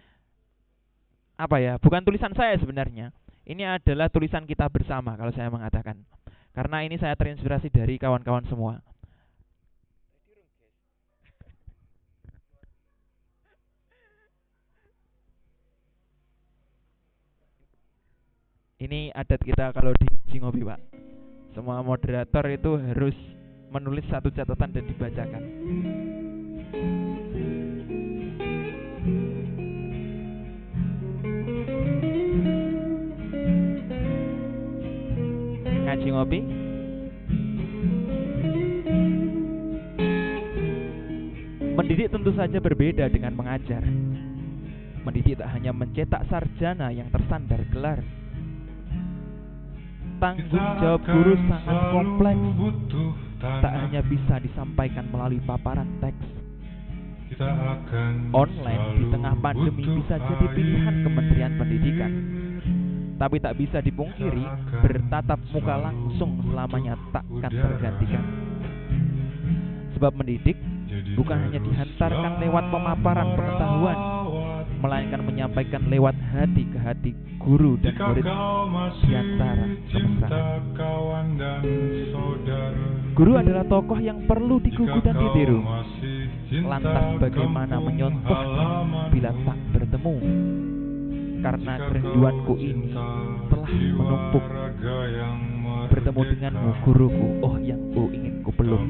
apa 1.38 1.62
ya? 1.62 1.78
Bukan 1.78 2.02
tulisan 2.02 2.35
saya 2.35 2.59
sebenarnya. 2.59 3.14
Ini 3.46 3.78
adalah 3.78 4.11
tulisan 4.11 4.50
kita 4.50 4.66
bersama 4.66 5.14
kalau 5.14 5.30
saya 5.30 5.46
mengatakan. 5.46 6.02
Karena 6.54 6.83
ini 6.83 6.98
saya 6.98 7.14
terinspirasi 7.14 7.70
dari 7.70 8.02
kawan-kawan 8.02 8.46
semua. 8.50 8.83
Ini 18.85 19.09
adat 19.16 19.40
kita 19.40 19.73
kalau 19.73 19.97
di 19.97 20.37
ngopi, 20.37 20.61
Pak. 20.61 20.77
Semua 21.57 21.81
moderator 21.81 22.44
itu 22.53 22.77
harus 22.77 23.16
menulis 23.73 24.05
satu 24.12 24.29
catatan 24.29 24.77
dan 24.77 24.85
dibacakan. 24.85 25.42
Ngaji 35.64 36.09
ngopi. 36.12 36.40
Mendidik 41.73 42.12
tentu 42.12 42.37
saja 42.37 42.61
berbeda 42.61 43.09
dengan 43.09 43.33
mengajar. 43.33 43.81
Mendidik 45.09 45.40
tak 45.40 45.57
hanya 45.57 45.73
mencetak 45.73 46.29
sarjana 46.29 46.92
yang 46.92 47.09
tersandar 47.09 47.64
gelar, 47.73 48.05
tanggung 50.24 50.68
jawab 50.80 51.02
guru 51.04 51.37
sangat 51.44 51.78
kompleks. 51.92 52.44
Tak 53.44 53.72
hanya 53.76 54.00
bisa 54.08 54.34
disampaikan 54.40 55.04
melalui 55.12 55.40
paparan 55.44 55.88
teks. 56.00 56.24
Online 58.32 58.84
di 58.96 59.04
tengah 59.12 59.34
pandemi 59.44 59.84
bisa 60.00 60.16
jadi 60.16 60.46
pilihan 60.48 60.94
Kementerian 61.04 61.52
Pendidikan. 61.60 62.12
Tapi 63.20 63.37
tak 63.38 63.54
bisa 63.60 63.78
dipungkiri 63.84 64.42
bertatap 64.80 65.38
muka 65.52 65.74
langsung 65.76 66.40
selamanya 66.48 66.96
takkan 67.12 67.52
tergantikan. 67.52 68.24
Sebab 69.94 70.12
mendidik 70.16 70.56
bukan 71.14 71.37
hanya 71.37 71.60
dihantarkan 71.60 72.32
lewat 72.42 72.64
pemaparan 72.72 73.28
pengetahuan 73.37 73.98
melainkan 74.85 75.25
menyampaikan 75.25 75.88
lewat 75.88 76.12
hati 76.29 76.68
ke 76.68 76.77
hati 76.77 77.11
guru 77.40 77.81
dan 77.81 77.97
murid 77.97 78.25
di 79.01 79.12
antara 79.16 79.64
kemesraan. 79.88 80.61
Guru 83.16 83.33
adalah 83.40 83.64
tokoh 83.64 83.97
yang 83.97 84.29
perlu 84.29 84.61
digugu 84.61 85.01
dan 85.01 85.16
ditiru. 85.16 85.64
Lantas 86.68 87.16
bagaimana 87.16 87.81
menyontoh 87.81 88.40
bila 89.09 89.31
tak 89.49 89.59
bertemu? 89.73 90.14
Karena 91.40 91.75
kerinduanku 91.88 92.55
ini 92.61 92.92
telah 93.49 93.73
menumpuk. 93.73 94.44
bertemu 95.85 96.20
denganmu 96.37 96.70
guruku. 96.85 97.27
Oh 97.44 97.57
yang 97.61 97.81
ku 97.92 98.09
ingin 98.12 98.40
ku 98.44 98.53
peluk. 98.53 98.81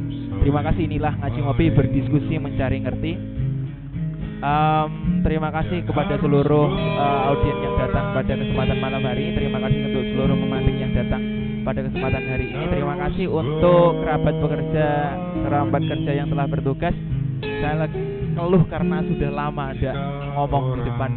Terima 0.42 0.62
kasih 0.62 0.90
inilah 0.90 1.14
ngaji 1.22 1.38
ngopi 1.42 1.66
berdiskusi 1.74 2.34
mencari 2.38 2.82
ngerti 2.82 3.12
Um, 4.44 5.24
terima 5.24 5.48
kasih 5.48 5.88
kepada 5.88 6.20
seluruh 6.20 6.68
uh, 7.00 7.32
audiens 7.32 7.64
yang 7.64 7.80
datang 7.80 8.12
pada 8.12 8.32
kesempatan 8.36 8.76
malam 8.76 9.00
hari 9.00 9.32
ini. 9.32 9.32
Terima 9.40 9.56
kasih 9.56 9.80
untuk 9.88 10.04
seluruh 10.12 10.36
pemantik 10.36 10.76
yang 10.76 10.92
datang 10.92 11.22
pada 11.64 11.80
kesempatan 11.80 12.22
hari 12.28 12.46
ini. 12.52 12.64
Terima 12.68 12.94
kasih 13.08 13.26
untuk 13.32 14.04
kerabat 14.04 14.34
pekerja, 14.44 14.88
kerabat 15.48 15.82
kerja 15.88 16.12
yang 16.12 16.28
telah 16.28 16.44
bertugas. 16.44 16.92
Saya 17.40 17.88
lagi 17.88 18.04
keluh 18.36 18.64
karena 18.68 19.00
sudah 19.00 19.30
lama 19.32 19.64
ada 19.72 19.92
ngomong 20.36 20.64
di 20.76 20.80
depan 20.92 21.10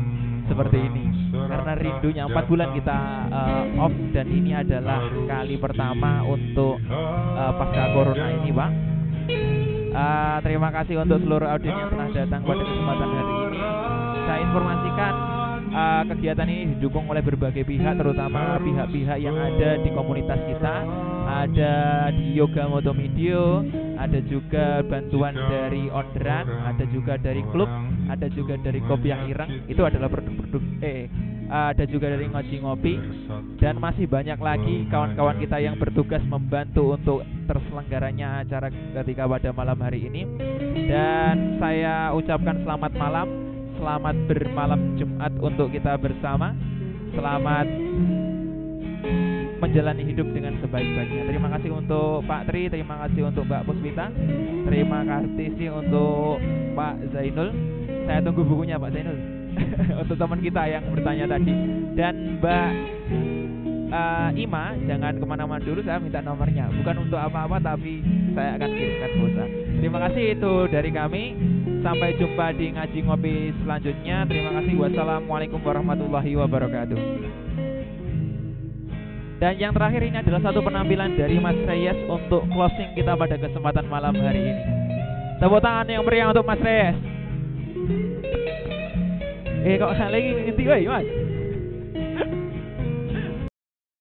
seperti 0.48 0.78
ini. 0.88 1.04
Karena 1.36 1.74
rindunya 1.76 2.24
empat 2.32 2.46
bulan 2.48 2.72
kita 2.80 3.00
uh, 3.28 3.84
off 3.84 3.96
dan 4.16 4.28
ini 4.32 4.56
adalah 4.56 5.04
kali 5.28 5.60
pertama 5.60 6.24
untuk 6.24 6.80
uh, 6.88 7.52
pasca 7.60 7.92
corona 7.92 8.40
ini, 8.40 8.56
Pak. 8.56 8.97
Uh, 9.98 10.38
terima 10.46 10.70
kasih 10.70 11.02
untuk 11.02 11.18
seluruh 11.26 11.50
audiens 11.50 11.74
yang 11.74 11.90
telah 11.90 12.10
datang 12.14 12.46
pada 12.46 12.62
kesempatan 12.62 13.10
hari 13.18 13.34
ini. 13.34 13.60
Saya 14.30 14.40
informasikan 14.46 15.14
uh, 15.74 16.04
kegiatan 16.14 16.48
ini 16.54 16.64
didukung 16.78 17.10
oleh 17.10 17.26
berbagai 17.26 17.66
pihak, 17.66 17.98
terutama 17.98 18.62
pihak-pihak 18.62 19.18
yang 19.18 19.34
ada 19.34 19.82
di 19.82 19.90
komunitas 19.90 20.38
kita. 20.46 20.76
Ada 21.28 21.76
di 22.14 22.38
Yoga 22.38 22.70
Moto 22.70 22.94
Medio, 22.94 23.66
ada 23.98 24.22
juga 24.22 24.86
bantuan 24.86 25.34
dari 25.34 25.90
orderan, 25.90 26.46
ada 26.46 26.86
juga 26.94 27.18
dari 27.18 27.42
klub, 27.50 27.68
ada 28.06 28.30
juga 28.30 28.54
dari 28.62 28.80
kopi 28.86 29.10
yang 29.10 29.26
ireng. 29.26 29.66
Itu 29.66 29.82
adalah 29.82 30.14
produk-produk 30.14 30.62
eh 30.86 31.10
ada 31.48 31.84
juga 31.88 32.12
dari 32.12 32.28
ngoci 32.28 32.56
ngopi. 32.60 32.94
Dan 33.58 33.80
masih 33.80 34.06
banyak 34.06 34.40
lagi 34.40 34.86
kawan-kawan 34.92 35.40
kita 35.40 35.58
yang 35.64 35.76
bertugas 35.80 36.22
membantu 36.28 36.96
untuk 37.00 37.24
terselenggaranya 37.48 38.44
acara 38.44 38.68
ketika 38.72 39.24
pada 39.26 39.50
malam 39.56 39.80
hari 39.80 40.08
ini. 40.08 40.28
Dan 40.88 41.60
saya 41.60 42.12
ucapkan 42.14 42.62
selamat 42.64 42.92
malam. 42.96 43.28
Selamat 43.78 44.16
bermalam 44.26 44.82
Jumat 44.98 45.32
untuk 45.38 45.70
kita 45.70 45.96
bersama. 46.02 46.52
Selamat 47.14 47.70
menjalani 49.58 50.04
hidup 50.06 50.28
dengan 50.34 50.54
sebaik-baiknya. 50.62 51.24
Terima 51.30 51.50
kasih 51.58 51.72
untuk 51.74 52.22
Pak 52.30 52.46
Tri, 52.50 52.70
terima 52.70 53.02
kasih 53.06 53.22
untuk 53.26 53.44
Mbak 53.50 53.66
Puspita, 53.66 54.06
terima 54.70 55.02
kasih 55.02 55.70
untuk 55.74 56.38
Pak 56.78 56.96
Zainul. 57.10 57.50
Saya 58.06 58.20
tunggu 58.22 58.46
bukunya 58.46 58.78
Pak 58.78 58.94
Zainul 58.94 59.37
untuk 60.02 60.16
teman 60.16 60.40
kita 60.40 60.62
yang 60.68 60.84
bertanya 60.94 61.26
tadi. 61.38 61.54
Dan 61.98 62.38
Mbak 62.38 62.70
uh, 63.92 64.30
Ima 64.36 64.76
jangan 64.86 65.14
ke 65.18 65.26
mana-mana 65.26 65.62
dulu 65.64 65.80
saya 65.84 66.00
minta 66.00 66.20
nomornya. 66.22 66.70
Bukan 66.72 67.08
untuk 67.08 67.20
apa-apa 67.20 67.58
tapi 67.62 68.04
saya 68.36 68.60
akan 68.60 68.70
kirimkan 68.70 69.12
pulsa. 69.18 69.46
Terima 69.80 69.98
kasih 70.10 70.26
itu 70.38 70.54
dari 70.70 70.90
kami. 70.92 71.24
Sampai 71.86 72.18
jumpa 72.20 72.52
di 72.58 72.74
ngaji 72.74 73.00
ngopi 73.06 73.36
selanjutnya. 73.64 74.18
Terima 74.28 74.52
kasih. 74.62 74.74
Wassalamualaikum 74.76 75.60
warahmatullahi 75.62 76.32
wabarakatuh. 76.36 77.00
Dan 79.38 79.54
yang 79.62 79.70
terakhir 79.70 80.02
ini 80.02 80.18
adalah 80.18 80.42
satu 80.50 80.66
penampilan 80.66 81.14
dari 81.14 81.38
Mas 81.38 81.58
Reyes 81.70 81.94
untuk 82.10 82.42
closing 82.50 82.90
kita 82.98 83.14
pada 83.14 83.38
kesempatan 83.38 83.86
malam 83.86 84.18
hari 84.18 84.42
ini. 84.42 84.64
Tepuk 85.38 85.62
tangan 85.62 85.86
yang 85.86 86.02
meriah 86.02 86.34
untuk 86.34 86.42
Mas 86.42 86.58
Reyes. 86.58 86.98
Eh 89.68 89.76
kok 89.76 90.00
lagi 90.00 90.32
ngerti 90.32 90.64
wae, 90.64 90.88
Mas? 90.88 91.17